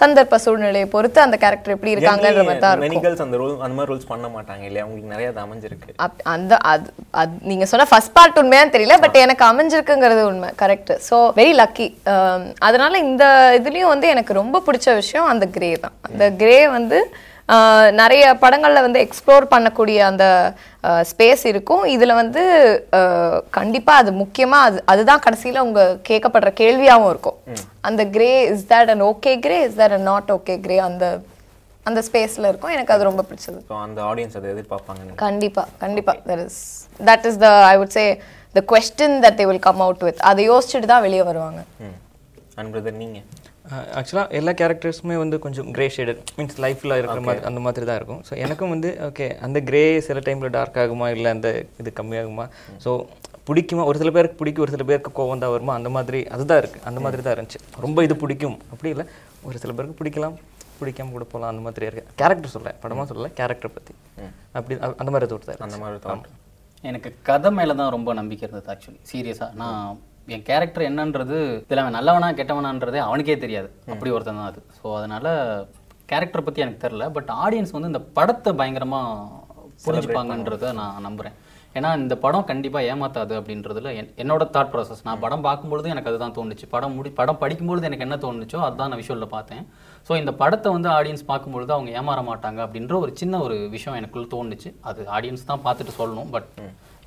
சந்தர்ப்ப 0.02 0.38
சூழ்நிலையை 0.45 0.88
பொறுத்து 0.95 1.21
அந்த 1.26 1.38
கேரக்டர் 1.45 1.75
எப்படி 1.76 1.95
இருக்காங்கன்ற 1.95 2.45
மாதிரி 2.49 2.62
தான் 2.64 2.75
இருக்கும். 2.76 3.23
அந்த 3.26 3.40
ரோல் 3.42 3.54
அந்த 3.66 3.75
மாதிரி 3.78 3.90
ரோல்ஸ் 3.92 4.11
பண்ண 4.12 4.26
மாட்டாங்க 4.37 4.64
இல்லையா? 4.71 4.87
உங்களுக்கு 4.88 5.14
நிறைய 5.14 5.28
அது 5.33 5.40
அமைஞ்சிருக்கு. 5.45 5.95
அந்த 6.35 6.52
அது 6.73 6.88
அது 7.23 7.33
நீங்க 7.52 7.66
சொன்ன 7.73 7.88
ஃபர்ஸ்ட் 7.92 8.14
பார்ட் 8.18 8.42
உண்மையான்னு 8.42 8.75
தெரியல 8.76 8.99
பட் 9.04 9.23
எனக்கு 9.26 9.45
அமைஞ்சிருக்குங்கிறது 9.52 10.25
உண்மை 10.33 10.50
கரெக்ட் 10.64 10.92
ஸோ 11.09 11.16
வெரி 11.40 11.54
லக்கி 11.62 11.88
அதனால 12.68 12.99
இந்த 13.07 13.25
இதுலயும் 13.61 13.92
வந்து 13.95 14.09
எனக்கு 14.16 14.40
ரொம்ப 14.42 14.62
பிடிச்ச 14.68 14.95
விஷயம் 15.02 15.30
அந்த 15.35 15.47
கிரே 15.57 15.73
தான். 15.87 15.97
அந்த 16.09 16.25
கிரே 16.42 16.61
வந்து 16.78 17.00
நிறைய 18.00 18.25
படங்கள்ல 18.43 18.81
வந்து 18.85 19.00
எக்ஸ்ப்ளோர் 19.05 19.45
பண்ணக்கூடிய 19.52 19.99
அந்த 20.09 20.25
ஸ்பேஸ் 21.11 21.45
இருக்கும். 21.52 21.85
இதுல 21.95 22.12
வந்து 22.14 22.43
ஆஹ், 22.99 23.38
கண்டிப்பா 23.59 23.93
அது 24.02 24.11
முக்கியமா 24.21 24.59
அது 24.67 24.78
அதுதான் 24.93 25.25
கடைசியில 25.26 25.62
உங்க 25.67 25.83
கேட்கப்படுற 26.09 26.50
கேள்வியாவும் 26.62 27.11
இருக்கும். 27.11 27.38
அந்த 27.88 28.05
grey 28.17 28.31
is 28.52 28.67
that 28.73 28.93
an 28.95 29.05
okay 29.11 29.33
grey 29.47 29.59
is 29.69 29.78
that 29.81 29.97
a 29.99 30.02
not 30.11 30.33
okay 30.37 30.57
grey 30.67 30.78
அந்த 30.88 31.05
அந்த 31.87 32.00
ஸ்பேஸ்ல 32.09 32.49
இருக்கும். 32.50 32.75
எனக்கு 32.76 32.95
அது 32.95 33.09
ரொம்ப 33.11 33.23
பிடிச்சது. 33.28 33.61
அந்த 33.87 34.00
ஆடியன்ஸ் 34.11 34.37
அதை 34.40 34.49
எதிர்பார்ப்பாங்க 34.55 35.14
கண்டிப்பா 35.25 35.64
கண்டிப்பா. 35.85 36.14
There 36.28 36.43
is 36.47 36.61
that 37.00 37.26
is 37.31 37.40
the 37.45 37.50
I 37.71 37.76
would 37.83 37.97
say 37.99 38.05
the 38.55 38.62
question 38.73 39.17
that 39.25 39.38
they 39.40 39.47
will 39.50 39.64
come 39.69 39.81
out 39.87 40.05
with 40.09 40.21
அதை 40.31 40.45
யோசிச்சுட்டு 40.50 40.90
தான் 40.93 41.05
வெளியே 41.07 41.25
வருவாங்க. 41.31 41.61
அண்ட் 42.59 42.71
பிரதர் 42.75 43.00
நீங்க? 43.02 43.19
ஆக்சுவலாக 43.98 44.37
எல்லா 44.38 44.52
கேரக்டர்ஸுமே 44.60 45.16
வந்து 45.22 45.37
கொஞ்சம் 45.44 45.68
கிரே 45.76 45.87
ஷேடட் 45.96 46.20
மீன்ஸ் 46.38 46.58
லைஃப்பில் 46.64 46.96
இருக்கிற 46.98 47.22
மாதிரி 47.26 47.46
அந்த 47.50 47.60
மாதிரி 47.66 47.87
தான் 47.90 47.98
இருக்கும். 48.00 48.20
ஸோ 48.28 48.32
எனக்கும் 48.44 48.72
வந்து 48.75 48.90
ஓகே 49.08 49.26
அந்த 49.46 49.58
கிரே 49.68 49.82
சில 50.08 50.20
டைமில் 50.26 50.54
டார்க் 50.56 50.78
ஆகுமா 50.82 51.08
இல்லை 51.16 51.30
அந்த 51.37 51.50
இது 51.82 51.92
கம்மியாகுமா? 52.00 52.46
ஸோ 52.84 52.92
பிடிக்குமா? 53.48 53.84
ஒரு 53.90 53.98
சில 54.02 54.10
பேருக்கு 54.16 54.40
பிடிக்கும் 54.40 54.64
ஒரு 54.66 54.75
சில 54.76 54.84
பேருக்கு 54.90 55.10
கோவம் 55.18 55.42
தான் 55.44 55.54
வருமா? 55.54 55.75
அந்த 55.80 55.90
மாதிரி 55.96 56.20
அதுதான் 56.37 56.60
இருக்குது 56.62 56.84
அந்த 56.90 57.00
மாதிரி 57.04 57.22
தான் 57.26 57.37
இருந்துச்சு. 57.37 57.60
ரொம்ப 57.84 58.04
இது 58.08 58.16
பிடிக்கும். 58.22 58.58
அப்படி 58.72 58.90
இல்லை. 58.94 59.06
ஒரு 59.48 59.58
சில 59.62 59.72
பேருக்கு 59.76 59.98
பிடிக்கலாம். 60.00 60.37
பிடிக்காம 60.80 61.12
கூட 61.14 61.25
போகலாம் 61.30 61.52
அந்த 61.52 61.62
மாதிரி 61.66 61.87
இருக்கு. 61.88 62.10
கேரக்டர் 62.20 62.54
சொல்ல 62.56 62.75
படமாக 62.82 63.06
சொல்லல 63.12 63.30
கேரக்டர் 63.38 63.75
பற்றி 63.76 63.94
அப்படி 64.58 64.75
அந்த 65.00 65.10
மாதிரி 65.14 65.28
தோட்டு 65.32 65.48
தான் 65.48 65.66
அந்த 65.68 65.78
மாதிரி. 65.84 66.34
எனக்கு 66.90 67.10
கதை 67.28 67.50
மேலே 67.58 67.75
தான் 67.80 67.94
ரொம்ப 67.96 68.10
நம்பிக்கை 68.18 68.44
இருந்தது 68.46 68.70
ஆக்சுவலி 68.75 69.00
சீரியஸாக 69.12 69.50
நான் 69.62 69.98
என் 70.35 70.47
கேரக்டர் 70.49 70.88
என்னன்றது 70.90 71.37
இதில் 71.64 71.82
அவன் 71.82 71.97
நல்லவனா 71.99 72.30
கெட்டவனான்றதே 72.38 73.00
அவனுக்கே 73.08 73.37
தெரியாது. 73.44 73.68
அப்படி 73.92 74.11
ஒருத்தன் 74.14 74.40
தான் 74.40 74.50
அது. 74.52 74.62
ஸோ 74.78 74.87
அதனால் 74.99 75.30
கேரக்டர் 76.12 76.47
பற்றி 76.47 76.64
எனக்கு 76.64 76.85
தெரில 76.87 77.06
பட் 77.18 77.30
ஆடியன்ஸ் 77.44 77.75
வந்து 77.76 77.92
இந்த 77.92 78.02
படத்தை 78.16 78.52
பயங்கரமாக 78.61 79.47
புரிஞ்சுப்பாங்கன்றதை 79.85 80.70
நான் 80.80 81.06
நம்புகிறேன் 81.06 81.37
ஏன்னா 81.78 81.90
இந்த 82.02 82.14
படம் 82.23 82.47
கண்டிப்பாக 82.50 82.88
ஏமாத்தாது 82.92 83.35
அப்படின்றதுல 83.38 83.90
என் 83.99 84.08
என்னோட 84.23 84.44
தாட் 84.54 84.70
ப்ராசஸ் 84.73 85.02
நான் 85.08 85.20
படம் 85.25 85.44
பார்க்கும்பொழுது 85.47 85.92
எனக்கு 85.94 86.11
அதுதான் 86.11 86.35
தோணுச்சு. 86.38 86.66
படம் 86.75 86.94
முடி 86.97 87.11
படம் 87.18 87.40
படிக்கும்பொழுது 87.42 87.88
எனக்கு 87.88 88.06
என்ன 88.06 88.16
தோணுச்சோ 88.25 88.58
அதுதான் 88.66 88.90
நான் 88.92 89.00
விஷுவலில் 89.02 89.35
பார்த்தேன். 89.35 89.62
ஸோ 90.08 90.12
இந்த 90.23 90.32
படத்தை 90.42 90.68
வந்து 90.76 90.88
ஆடியன்ஸ் 90.97 91.25
பார்க்கும்பொழுது 91.30 91.73
அவங்க 91.76 91.90
ஏமாற 92.00 92.23
மாட்டாங்க 92.30 92.61
அப்படின்ற 92.66 92.94
ஒரு 93.04 93.12
சின்ன 93.20 93.40
ஒரு 93.47 93.56
விஷயம் 93.76 93.99
எனக்குள்ள 94.00 94.28
தோணுச்சு. 94.37 94.70
அது 94.90 95.00
ஆடியன்ஸ் 95.18 95.49
தான் 95.50 95.64
பார்த்துட்டு 95.66 95.94
சொல்லணும் 96.00 96.32
பட் 96.37 96.49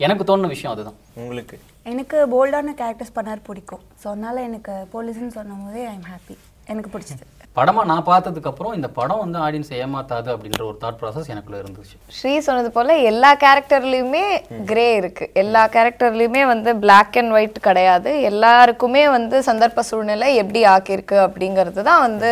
எனக்கு 0.05 0.23
தோணுன 0.29 0.51
விஷயம் 0.53 0.73
அதுதான். 0.73 0.97
உங்களுக்கு? 1.23 1.57
எனக்கு 1.91 2.17
போல்டான 2.33 2.73
கேரக்டர்ஸ் 2.81 3.17
பண்ணார் 3.17 3.45
பிடிக்கும். 3.49 3.83
ஸோ 4.01 4.07
அதனால 4.13 4.35
எனக்கு 4.49 4.73
போலீஸ்னு 4.95 5.35
சொன்னும் 5.37 5.63
போதே 5.67 5.83
ஐ 5.91 5.93
எம் 5.99 6.09
ஹாப்பி 6.13 6.35
எனக்கு 6.71 6.91
பிடிச்சது. 6.95 7.23
படமா 7.57 7.81
நான் 7.89 8.05
பார்த்ததுக்கு 8.09 8.49
அப்புறம் 8.49 8.75
இந்த 8.77 8.89
படம் 8.97 9.21
வந்து 9.23 9.37
ஆடியன்ஸ் 9.45 9.71
ஏமாத்தாது 9.77 10.29
அப்படின்ற 10.33 10.61
ஒரு 10.67 10.77
தாட் 10.83 10.99
ப்ராசஸ் 10.99 11.31
எனக்குள்ள 11.33 11.57
இருந்துச்சு. 11.61 11.95
ஸ்ரீ 12.17 12.33
சொன்னது 12.45 12.69
போல 12.75 12.95
எல்லா 13.09 13.31
கேரக்டர்லயுமே 13.41 14.23
கிரே 14.69 14.85
இருக்கு. 14.99 15.25
எல்லா 15.41 15.63
கேரக்டர்லயுமே 15.73 16.43
வந்து 16.51 16.71
Black 16.85 17.17
அண்ட் 17.21 17.35
ஒயிட் 17.37 17.59
கிடையாது. 17.67 18.13
எல்லாருக்குமே 18.29 19.03
வந்து 19.17 19.39
சந்தர்ப்ப 19.49 19.85
சூழ்நிலை 19.89 20.29
எப்படி 20.43 20.61
ஆக்கியிருக்கு 20.75 21.19
அப்படிங்கிறது 21.25 21.83
தான் 21.89 22.03
வந்து 22.07 22.31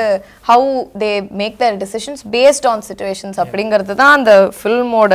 how 0.52 0.72
they 1.04 1.12
make 1.42 1.60
their 1.64 1.82
decisions 1.84 2.26
based 2.38 2.70
on 2.72 2.88
situations 2.90 3.42
அப்படிங்கிறது 3.46 3.96
தான் 4.04 4.16
அந்த 4.20 4.34
ஃபில்மோட 4.60 5.14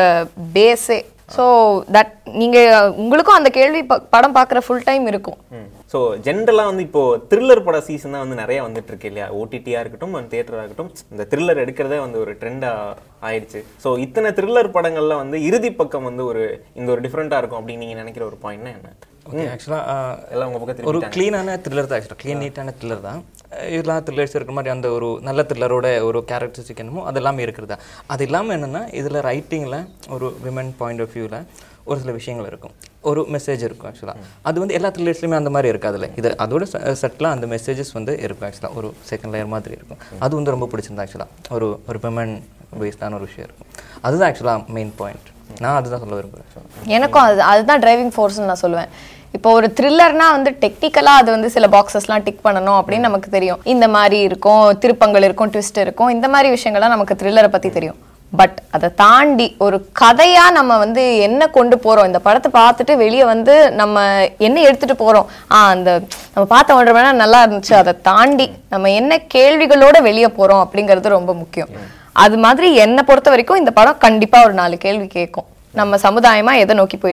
பேஸே 0.58 1.00
ஸோ 1.28 1.44
தட் 1.92 2.10
நீங்க 2.34 2.58
உங்களுக்கும் 3.02 3.36
அந்த 3.36 3.50
கேள்வி 3.50 3.80
ப- 3.84 4.02
படம் 4.10 4.34
பார்க்குற 4.34 4.60
ஃபுல் 4.60 4.84
டைம் 4.84 5.06
இருக்கும். 5.06 5.38
ஸோ 5.92 5.98
ஜென்ரலாக 6.24 6.70
வந்து 6.70 6.82
இப்போ 6.82 7.02
த்ரில்லர் 7.30 7.64
பட 7.64 7.78
சீசன் 7.80 8.14
தான் 8.14 8.24
வந்து 8.24 8.40
நிறைய 8.40 8.58
வந்துட்டு 8.62 8.90
இருக்கு 8.92 9.10
இல்லையா 9.10 9.26
ஓடிடியாக 9.38 9.82
இருக்கட்டும் 9.82 10.14
தியேட்டராக 10.30 10.62
இருக்கட்டும் 10.62 10.90
இந்த 11.12 11.24
த்ரில்லர் 11.32 11.62
எடுக்கிறதே 11.64 11.98
வந்து 12.00 12.18
ஒரு 12.20 12.32
ட்ரெண்டாக 12.40 12.96
ஆயிடுச்சு. 13.22 13.60
ஸோ 13.84 13.90
இத்தனை 13.98 14.30
த்ரில்லர் 14.32 14.74
படங்கள்ல 14.74 15.16
வந்து 15.16 15.38
இறுதி 15.44 15.70
பக்கம் 15.72 16.08
வந்து 16.08 16.24
ஒரு 16.24 16.42
இங்க 16.74 16.90
ஒரு 16.90 17.04
டிஃப்ரெண்ட்டாக 17.06 17.40
இருக்கும் 17.40 17.60
அப்படின்னு 17.60 17.84
நீங்க 17.84 17.96
நினைக்கிற 18.00 18.24
ஒரு 18.26 18.38
பாயிண்ட்னா 18.44 18.72
என்ன? 18.74 18.92
ஓகே 19.28 19.44
ஆக்சுவலாக 19.50 19.92
எல்லாம் 20.32 20.48
உங்க 20.50 20.60
பக்கம் 20.62 20.90
ஒரு. 20.90 21.00
க்ளீனான 21.14 21.56
த்ரில்லர் 21.64 21.88
தான் 21.88 21.98
ஆக்சுவலாக 21.98 22.22
க்ளீன் 22.22 22.42
நீட்டான 22.42 22.74
த்ரில்லர் 22.78 23.06
தான். 23.06 23.20
இதெல்லாம் 23.74 24.02
த்ரில்லர்ஸ் 24.06 24.34
இருக்கிற 24.36 24.56
மாதிரி 24.58 24.72
அந்த 24.74 24.88
ஒரு 24.96 25.08
நல்ல 25.28 25.42
த்ரில்லரோட 25.50 25.86
ஒரு 26.08 26.18
கேரக்டரிஸ்டிக் 26.30 26.82
என்னமோ 26.84 27.04
அது 27.10 27.20
எல்லாமே 27.20 27.42
இருக்கிறதா? 27.46 27.76
அது 28.14 28.24
இல்லாமல் 28.28 28.54
என்னென்னா 28.56 28.82
இதில் 29.00 29.24
ரைட்டிங்கில் 29.30 29.78
ஒரு 30.16 30.28
விமன் 30.46 30.72
பாயிண்ட் 30.80 31.02
ஆஃப் 31.04 31.14
வியூவில் 31.14 31.38
ஒரு 31.90 31.98
சில 32.02 32.12
விஷயங்கள் 32.18 32.48
இருக்கும். 32.50 32.74
ஒரு 33.10 33.20
மெசேஜ் 33.34 33.62
இருக்கும் 33.66 33.88
ஆக்சுவலாக 33.90 34.22
அது 34.48 34.56
வந்து 34.60 34.76
எல்லா 34.78 34.90
த்ரில்லர்ஸ்லையுமே 34.96 35.38
அந்த 35.40 35.50
மாதிரி 35.54 35.68
இருக்காதுல்ல 35.72 36.06
இது 36.20 36.28
அதோட 36.44 36.64
செட்டில் 37.02 37.32
அந்த 37.32 37.46
மெசேஜஸ் 37.54 37.92
வந்து 37.98 38.12
இருக்கும் 38.24 38.48
ஆக்சுவலாக 38.48 38.78
ஒரு 38.80 38.90
செகண்ட் 39.10 39.34
லேயர் 39.34 39.52
மாதிரி 39.54 39.74
இருக்கும். 39.78 40.00
அது 40.24 40.32
வந்து 40.38 40.54
ரொம்ப 40.54 40.68
பிடிச்சிருந்தா 40.72 41.04
ஆக்சுவலாக 41.06 41.54
ஒரு 41.56 41.68
ஒரு 41.88 42.00
விமன் 42.04 42.34
பேஸ்டான 42.82 43.18
ஒரு 43.20 43.26
விஷயம் 43.30 43.48
இருக்கும். 43.48 43.70
அதுதான் 44.06 44.28
ஆக்சுவலாக 44.30 44.72
மெயின் 44.78 44.94
பாயிண்ட் 45.00 45.28
நான் 45.62 45.76
அதுதான் 45.80 46.02
சொல்ல 46.02 46.14
விரும்புகிறேன் 46.20 46.92
எனக்கும் 46.98 47.24
அது 47.26 47.42
அதுதான் 47.52 47.82
டிரைவிங் 47.84 48.14
ஃபோர்ஸ்னு 48.14 48.48
நான் 48.50 48.62
சொல்லுவேன். 48.62 48.90
இப்போ 49.36 49.48
ஒரு 49.58 49.68
த்ரில்லர்னா 49.78 50.26
வந்து 50.36 50.50
டெக்னிக்கலாக 50.62 51.20
அது 51.20 51.30
வந்து 51.36 51.48
சில 51.54 51.66
பாக்ஸஸ்லாம் 51.76 52.24
டிக் 52.26 52.44
பண்ணணும் 52.46 52.78
அப்படின்னு 52.80 53.08
நமக்கு 53.08 53.28
தெரியும். 53.36 53.60
இந்த 53.74 53.86
மாதிரி 53.94 54.18
இருக்கும் 54.28 54.64
திருப்பங்கள் 54.82 55.26
இருக்கும் 55.28 55.52
ட்விஸ்ட் 55.54 55.80
இருக்கும் 55.84 56.12
இந்த 56.16 56.26
மாதிரி 56.34 56.48
விஷயங்கள்லாம் 56.56 56.94
நமக்கு 56.96 57.20
த்ரில்லரை 57.22 57.50
பற்றி 57.54 57.70
தெரியும். 57.78 57.98
பட் 58.40 58.56
அதை 58.76 58.88
தாண்டி 59.00 59.46
ஒரு 59.64 59.76
கதையாக 60.00 60.54
நம்ம 60.56 60.76
வந்து 60.82 61.02
என்ன 61.26 61.48
கொண்டு 61.56 61.76
போகிறோம் 61.84 62.08
இந்த 62.10 62.20
படத்தை 62.26 62.50
பார்த்துட்டு 62.56 62.94
வெளியே 63.02 63.24
வந்து 63.32 63.54
நம்ம 63.80 64.02
என்ன 64.46 64.56
எடுத்துகிட்டு 64.68 64.96
போகிறோம் 65.02 65.28
ஆ 65.56 65.60
அந்த 65.74 65.90
நம்ம 66.34 66.44
பார்த்த 66.54 66.78
ஒன்றரை 66.78 66.94
மணி 66.96 67.22
நல்லா 67.24 67.40
இருந்துச்சு. 67.46 67.74
அதை 67.82 67.94
தாண்டி 68.10 68.46
நம்ம 68.74 68.92
என்ன 69.00 69.20
கேள்விகளோட 69.36 69.96
வெளியே 70.08 70.30
போகிறோம் 70.38 70.62
அப்படிங்கிறது 70.64 71.16
ரொம்ப 71.18 71.34
முக்கியம். 71.42 71.72
அது 72.24 72.38
மாதிரி 72.46 72.68
என்னை 72.84 73.04
பொறுத்த 73.10 73.30
வரைக்கும் 73.34 73.62
இந்த 73.62 73.74
படம் 73.80 74.02
கண்டிப்பாக 74.06 74.48
ஒரு 74.48 74.56
நாலு 74.62 74.76
கேள்வி 74.86 75.08
கேட்கும். 75.18 75.48
நம்ம 75.80 75.96
சமுதாயமாக 76.06 76.62
எதை 76.64 76.76
நோக்கி 76.82 76.98
போய் 77.02 77.13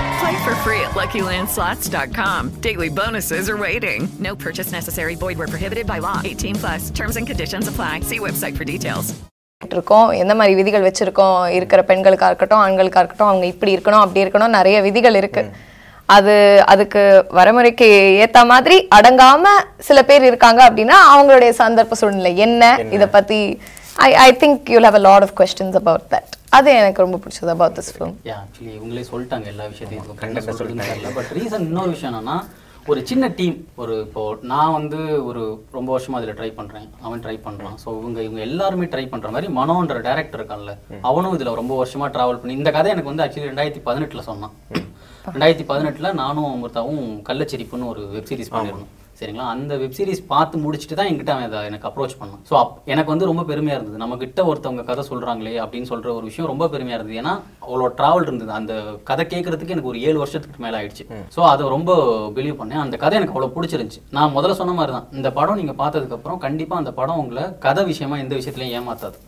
Play 0.21 0.35
for 0.39 0.55
free 0.57 0.81
at 0.81 0.91
LuckyLandSlots.com. 0.93 2.39
Daily 2.61 2.89
bonuses 2.91 3.45
are 3.49 3.57
waiting. 3.59 4.01
No 4.19 4.33
purchase 4.35 4.71
necessary. 4.71 5.13
Void 5.15 5.37
were 5.37 5.47
prohibited 5.47 5.85
by 5.87 5.97
law. 5.99 6.17
18 6.23 6.55
plus. 6.55 6.89
Terms 6.91 7.15
and 7.15 7.25
conditions 7.25 7.67
apply. 7.67 7.93
See 8.03 8.19
website 8.21 8.55
for 8.55 8.65
details. 8.65 9.07
இருக்கோம் 9.61 10.11
எந்த 10.21 10.33
மாதிரி 10.35 10.53
விதிகள் 10.59 10.85
வச்சிருக்கோம் 10.85 11.35
இருக்கிற 11.57 11.81
பெண்களுக்கா 11.89 12.27
இருக்கட்டும் 12.31 12.61
ஆண்களுக்கா 12.61 13.01
இருக்கட்டும் 13.03 13.29
அவங்க 13.29 13.45
இப்படி 13.51 13.71
இருக்கணும் 13.75 14.03
அப்படி 14.03 14.23
இருக்கணும் 14.23 14.55
நிறைய 14.57 14.77
விதிகள் 14.87 15.17
இருக்கு 15.19 15.43
அது 16.09 16.33
அதுக்கு 16.73 17.01
வரமுறைக்கு 17.39 17.89
ஏத்த 18.23 18.41
மாதிரி 18.51 18.77
அடங்காம 18.97 19.53
சில 19.89 20.01
பேர் 20.09 20.27
இருக்காங்க 20.29 20.61
அப்படின்னா 20.67 20.97
அவங்களுடைய 21.13 21.53
சந்தர்ப்ப 21.61 21.99
சூழ்நிலை 22.01 22.33
என்ன 22.47 22.63
இத 22.97 23.07
பத்தி 23.17 23.39
I 24.07 24.11
I 24.25 24.29
think 24.43 24.71
you'll 24.75 24.87
have 24.89 24.99
a 25.01 25.05
lot 25.09 25.25
of 25.27 25.35
questions 25.41 25.79
about 25.81 26.07
that 26.15 26.31
அது 26.57 26.69
எனக்கு 26.79 27.03
ரொம்ப 27.03 27.17
பிடிச்சது 27.23 27.51
about 27.53 27.75
this 27.77 27.91
film 27.93 28.15
yeah 28.29 28.37
actually 28.43 28.73
இவங்களே 28.77 29.03
சொல்லிட்டாங்க 29.11 29.47
எல்லா 29.51 29.65
விஷயத்தையும். 29.73 30.03
இப்போ 30.05 30.15
கண்ட 30.21 30.39
சொல்றதுன்னு 30.47 30.87
தெரியல. 30.89 31.11
பட் 31.17 31.31
ரீசன் 31.37 31.65
இன்னொரு 31.69 31.91
விஷயம் 31.95 32.11
என்னன்னா 32.11 32.35
ஒரு 32.91 32.99
சின்ன 33.09 33.25
டீம் 33.39 33.57
ஒரு 33.81 33.95
இப்போ 34.05 34.21
நான் 34.51 34.75
வந்து 34.77 34.99
ஒரு 35.29 35.41
ரொம்ப 35.77 35.89
வருஷமா 35.95 36.19
அதில் 36.19 36.37
ட்ரை 36.39 36.49
பண்றேன். 36.59 36.87
அவன் 37.05 37.21
ட்ரை 37.25 37.35
பண்றான். 37.47 37.75
ஸோ 37.83 37.89
இவங்க 38.01 38.19
இவங்க 38.27 38.41
எல்லாருமே 38.47 38.87
ட்ரை 38.93 39.05
பண்ற 39.11 39.29
மாதிரி 39.35 39.49
மனோன்ற 39.57 39.97
டேரக்டர் 40.07 40.41
இருக்கான்ல 40.41 40.73
அவனும் 41.09 41.35
இதுல 41.37 41.53
ரொம்ப 41.61 41.75
வருஷமா 41.81 42.07
டிராவல் 42.15 42.41
பண்ணி 42.41 42.55
இந்த 42.59 42.71
கதை 42.77 42.91
எனக்கு 42.95 43.11
வந்து 43.11 43.25
ஆக்சுவலி 43.25 43.51
ரெண்டாயிரத்தி 43.51 43.83
பதினெட்டுல 43.89 44.23
சொன்னான். 44.29 44.55
ரெண்டாயிரத்தி 45.35 45.67
பதினெட்டில் 45.71 46.17
நானும் 46.23 46.49
அமிர்தாவும் 46.55 47.05
கள்ளச்சிரிப்புன்னு 47.29 47.91
ஒரு 47.93 48.03
வெப் 48.15 48.29
சீரிஸ் 48.31 48.53
பண்ணியிருந்தோம் 48.55 48.91
சரிங்களா? 49.21 49.47
அந்த 49.55 49.73
வெப் 49.81 49.95
சீரிஸ் 49.97 50.21
பார்த்து 50.31 50.61
முடிச்சுட்டு 50.63 50.95
தான் 50.99 51.09
என்கிட்ட 51.09 51.31
அவன் 51.33 51.47
இதை 51.47 51.59
எனக்கு 51.69 51.87
அப்ரோச் 51.89 52.15
பண்ணான். 52.21 52.41
ஸோ 52.49 52.55
எனக்கு 52.93 53.11
வந்து 53.13 53.27
ரொம்ப 53.31 53.43
பெருமையாக 53.49 53.77
இருந்தது. 53.79 53.99
நம்ம 54.03 54.17
கிட்ட 54.23 54.39
ஒருத்தவங்க 54.49 54.83
கதை 54.87 55.03
சொல்கிறாங்களே 55.09 55.53
அப்படின்னு 55.63 55.89
சொல்கிற 55.91 56.09
ஒரு 56.19 56.25
விஷயம் 56.29 56.49
ரொம்ப 56.51 56.67
பெருமையாக 56.73 56.97
இருந்தது. 56.99 57.19
ஏன்னா 57.21 57.33
அவ்வளோ 57.65 57.89
ட்ராவல் 57.99 58.25
இருந்தது. 58.27 58.51
அந்த 58.59 58.73
கதை 59.09 59.25
கேட்கறதுக்கு 59.33 59.75
எனக்கு 59.75 59.91
ஒரு 59.91 59.99
ஏழு 60.07 60.17
வருஷத்துக்கு 60.23 60.63
மேலே 60.65 60.77
ஆயிடுச்சு. 60.79 61.05
ஸோ 61.35 61.43
அதை 61.51 61.67
ரொம்ப 61.75 61.91
பிலீவ் 62.37 62.57
பண்ணேன். 62.61 62.81
அந்த 62.85 62.97
கதை 63.03 63.17
எனக்கு 63.19 63.35
அவ்வளோ 63.35 63.51
பிடிச்சிருந்துச்சு. 63.57 64.01
நான் 64.19 64.33
முதல்ல 64.37 64.55
சொன்ன 64.61 64.75
மாதிரி 64.79 64.95
தான். 64.97 65.07
இந்த 65.19 65.31
படம் 65.37 65.59
நீங்கள் 65.61 65.79
பார்த்ததுக்கப்புறம் 65.83 66.41
கண்டிப்பாக 66.45 66.83
அந்த 66.83 66.93
படம் 67.01 67.21
உங்களை 67.23 67.45
கதை 67.67 67.83
விஷயமா 67.91 68.17
எந்த 68.23 68.33
விஷயத்துலையும் 68.41 68.75
ஏமாத்தாது. 68.79 69.19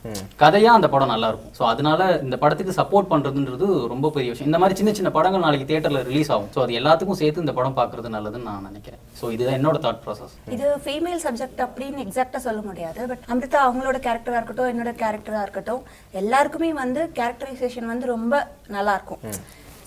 கதையாக 0.44 0.80
அந்த 0.80 0.90
படம் 0.96 1.14
நல்லா 1.14 1.30
இருக்கும். 1.34 1.54
ஸோ 1.60 1.66
அதனால 1.74 2.02
இந்த 2.26 2.36
படத்துக்கு 2.46 2.80
சப்போர்ட் 2.82 3.12
பண்ணுறதுன்றது 3.14 3.70
ரொம்ப 3.94 4.12
பெரிய 4.18 4.30
விஷயம். 4.34 4.52
இந்த 4.52 4.62
மாதிரி 4.64 4.80
சின்ன 4.82 4.94
சின்ன 5.02 5.12
படங்கள் 5.20 5.46
நாளைக்கு 5.46 5.70
தியேட்டரில் 5.72 6.06
ரிலீஸ் 6.12 6.34
ஆகும். 6.36 6.52
ஸோ 6.58 6.62
அது 6.66 6.80
எல்லாத்துக்கும் 6.82 7.22
சேர்த்து 7.22 7.46
இந்த 7.46 7.56
படம் 7.62 7.80
பார்க்குறது 7.80 8.16
நல்லதுன்னு 8.18 8.50
நான் 8.52 8.68
நினைக்கிறேன். 8.72 9.02
ஸோ 9.22 9.26
இதுதான் 9.38 9.60
என்னோட 9.62 9.78
தாட் 9.86 10.02
ப்ராசஸ் 10.06 10.36
இது 10.56 10.68
ஃபீமேல் 10.86 11.22
சப்ஜெக்ட் 11.26 11.62
அப்படின்னு 11.66 12.04
எக்ஸாக்டா 12.06 12.42
சொல்ல 12.48 12.62
முடியாது 12.70 13.02
பட் 13.12 13.26
அமிர்தா 13.34 13.62
அவங்களோட 13.68 14.00
கேரக்டரா 14.08 14.40
இருக்கட்டும் 14.40 14.72
என்னோட 14.74 14.94
கேரக்டரா 15.04 15.42
இருக்கட்டும் 15.48 15.84
எல்லாருக்குமே 16.22 16.72
வந்து 16.84 17.04
கேரக்டரைசேஷன் 17.20 17.92
வந்து 17.94 18.08
ரொம்ப 18.16 18.34
நல்லா 18.78 18.96
இருக்கும். 19.00 19.22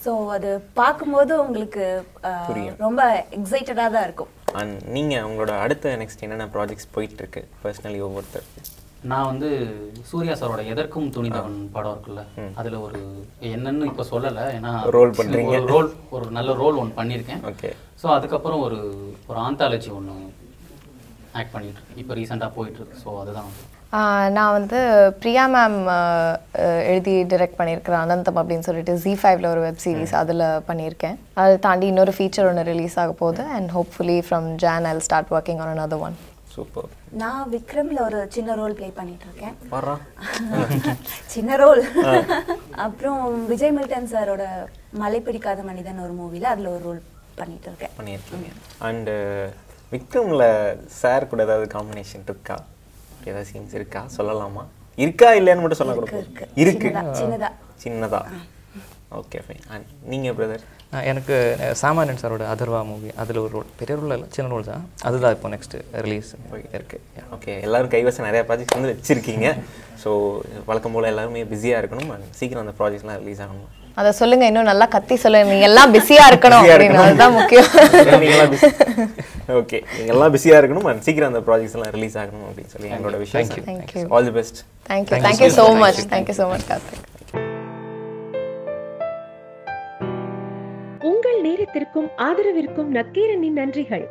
ஸோ 0.04 0.12
அது 0.34 0.50
பார்க்கும்போது 0.80 1.32
உங்களுக்கு. 1.44 1.84
ரொம்ப 2.86 3.02
எக்ஸைட்டடாக 3.38 3.88
தான் 3.94 4.06
இருக்கும். 4.08 4.32
அண்ட் 4.60 4.76
நீங்கள் 4.96 5.24
உங்களோட 5.28 5.52
அடுத்த 5.64 5.94
நெக்ஸ்ட் 6.02 6.24
என்னென்ன 6.26 6.48
ப்ராஜெக்ட்ஸ் 6.56 6.92
போயிட்டு 6.96 7.22
இருக்கு 7.22 7.42
பர்சனலி 7.62 8.00
ஒவ்வொருத்தருக்கு 8.08 8.62
நான் 9.10 9.28
வந்து 9.30 9.48
சூர்யா 10.10 10.34
சாரோட 10.38 10.62
எதற்கும் 10.72 11.10
துணிந்தவன் 11.16 11.58
படம் 11.74 11.92
இருக்குல்ல 11.94 12.22
அதுல 12.60 12.78
ஒரு 12.86 13.00
என்னன்னு 13.54 13.90
இப்ப 13.90 14.06
சொல்லல 14.12 14.46
ஏன்னா 14.58 14.72
Role 14.96 15.12
பண்றீங்க. 15.18 15.52
ஒரு 15.58 15.68
ரோல் 15.74 15.90
ஒரு 16.16 16.26
நல்ல 16.38 16.54
ரோல் 16.62 16.80
ஒன்று 16.82 16.98
பண்ணியிருக்கேன் 17.00 17.42
ஓகே 17.50 17.70
ஸோ 18.00 18.06
அதுக்கப்புறம் 18.16 18.60
ஒரு 18.66 18.78
ஒரு 19.28 19.38
ஆந்தாலஜி 19.46 19.90
ஒன்று 19.98 20.16
ஆக்ட் 21.38 21.54
பண்ணிட்டு 21.54 21.78
இருக்கு. 21.78 22.00
இப்போ 22.02 22.12
ரீசெண்டாக 22.18 22.56
போயிட்டு 22.58 22.78
இருக்கு. 22.80 22.98
ஸோ 23.04 23.08
அதுதான். 23.22 23.50
நான் 24.36 24.54
வந்து 24.56 24.78
பிரியா 25.22 25.44
மேம் 25.54 25.76
எழுதி 26.90 27.14
டைரக்ட் 27.32 27.58
பண்ணியிருக்கிறேன் 27.58 28.02
அனந்தம் 28.04 28.38
அப்படின்னு 28.40 28.66
சொல்லிட்டு 28.68 28.94
ஜி 29.02 29.12
ஃபைவ்ல 29.20 29.50
ஒரு 29.54 29.60
வெப் 29.64 29.82
சீரிஸ் 29.84 30.14
அதில் 30.20 30.44
பண்ணியிருக்கேன். 30.68 31.16
அதை 31.42 31.54
தாண்டி 31.66 31.86
இன்னொரு 31.92 32.14
ஃபீச்சர் 32.16 32.48
ஒன்று 32.50 32.64
ரிலீஸ் 32.72 32.96
ஆக 33.02 33.14
போகுது. 33.22 33.42
And 33.56 33.70
hopefully 33.76 34.18
from 34.28 34.48
Jan 34.64 34.88
I'll 34.90 35.04
start 35.08 35.32
working 35.36 35.62
on 35.64 35.72
another 35.76 36.00
one 36.06 36.16
super 36.54 36.90
நான் 37.22 37.48
விக்ரம்ல 37.54 37.98
ஒரு 38.08 38.18
சின்ன 38.36 38.54
ரோல் 38.60 38.76
ப்ளே 38.78 38.88
பண்ணிட்டு 39.00 39.26
இருக்கேன். 39.28 39.54
சின்ன 41.34 41.56
ரோல் 41.62 41.82
அப்புறம் 42.84 43.20
விஜய் 43.50 43.74
மில்டன் 43.76 44.12
சாரோட 44.14 44.44
மலை 45.02 45.20
பிடிக்காத 45.26 45.62
மனிதன் 45.70 46.04
ஒரு 46.06 46.14
மூவில 46.22 46.50
அதுல 46.54 46.70
ஒரு 46.76 46.82
ரோல் 46.88 47.02
பண்ணிட்டு 47.38 47.68
இருக்கேன் 47.70 47.94
பண்ணியிருக்கீங்க 47.98 48.48
அண்டு 48.88 49.14
விக்ரமில் 49.92 50.46
சார் 51.00 51.28
கூட 51.28 51.42
ஏதாவது 51.42 51.66
காம்பினேஷன் 51.74 52.24
இருக்கா? 52.28 52.56
ஏதாவது 53.24 53.48
சீன்ஸ் 53.50 53.74
இருக்கா? 53.74 54.00
சொல்லலாமா? 54.16 54.64
இருக்கா 54.98 55.28
இல்லையான்னு 55.32 55.62
மட்டும் 55.64 55.80
சொல்ல 55.80 55.94
இருக்கு. 55.96 56.20
இருக்கு. 56.56 56.90
சின்னதா, 57.20 57.50
சின்னதா. 57.84 58.20
ஓகே 59.20 59.38
ஃபைன் 59.46 59.62
அண்ட் 59.74 59.86
நீங்கள் 60.12 60.34
பிரதர் 60.38 60.64
எனக்கு 61.10 61.34
சாமானியன் 61.80 62.20
சாரோட 62.20 62.44
அதர்வா 62.52 62.80
மூவி 62.90 63.10
அதில் 63.22 63.40
ஒரு 63.42 63.52
ரோல் 63.54 63.70
பெரிய 63.80 63.94
ரோல் 64.00 64.14
இல்லை 64.16 64.28
சின்ன 64.34 64.50
ரோல் 64.52 64.66
தான். 64.70 64.84
அதுதான் 65.08 65.34
இப்போ 65.36 65.48
நெக்ஸ்ட் 65.54 65.74
ரிலீஸ் 66.04 66.30
இருக்கு. 66.76 66.98
ஓகே 67.36 67.52
எல்லாரும் 67.66 67.92
கைவசம் 67.94 68.26
நிறைய 68.28 68.42
ப்ராஜெக்ட்ஸ் 68.48 68.76
வந்து 68.78 68.92
வச்சிருக்கீங்க. 68.92 69.48
ஸோ 70.02 70.10
வழக்கம் 70.68 70.94
போல் 70.96 71.10
எல்லாருமே 71.12 71.42
பிஸியாக 71.52 71.80
இருக்கணும். 71.82 72.12
சீக்கிரம் 72.40 72.64
அந்த 72.64 72.74
ப்ராஜெக்ட்ஸ்லாம் 72.80 73.20
ரிலீஸ் 73.22 73.42
ஆகணும். 73.46 73.72
அதை 74.00 74.10
சொல்லுங்க 74.20 74.44
இன்னும் 74.50 74.70
நல்லா 74.70 74.86
கத்தி 74.94 75.16
சொல்லுங்க. 75.24 75.50
நீங்க 75.52 75.66
எல்லாம் 75.70 75.92
பிஸியா 75.96 76.24
இருக்கணும் 76.30 76.64
அப்படின்னு. 76.70 77.02
அதுதான் 77.04 77.36
முக்கியம். 77.38 77.68
ஓகே 79.60 79.78
நீங்க 79.96 80.10
எல்லாம் 80.14 80.32
பிஸியாக 80.36 80.60
இருக்கணும். 80.60 80.88
And 80.92 81.02
சீக்கிரம் 81.08 81.32
அந்த 81.32 81.42
ப்ராஜெக்ட்ஸ் 81.48 81.76
எல்லாம் 81.78 81.92
ரிலீஸ் 81.96 82.16
ஆகணும் 82.22 82.48
அப்படின்னு 82.50 82.72
சொல்லி 82.76 82.90
எங்களோட 82.96 83.18
விஷயம். 83.24 83.50
Thank 83.50 83.58
you. 83.58 83.66
Thank 83.72 83.92
you. 83.98 84.06
All 84.16 84.28
the 84.30 84.34
best 84.38 84.60
thank you 84.92 85.20
thank you 85.28 85.50
so 85.60 85.66
much 85.84 86.02
thank you 86.14 86.36
so 86.40 86.46
much 86.54 86.66
Karthik 86.72 87.14
உங்கள் 91.06 91.40
நேரத்திற்கும் 91.40 92.08
ஆதரவிற்கும் 92.18 92.90
நக்கீரனின் 92.90 93.56
நன்றிகள். 93.56 94.06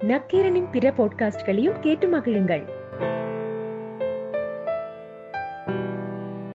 நக்கீரனின் 0.00 0.70
பிற 0.70 0.90
பாட்காஸ்ட்களையும் 0.90 1.80
கேட்டு 1.80 2.08
மகிழுங்கள். 2.08 2.75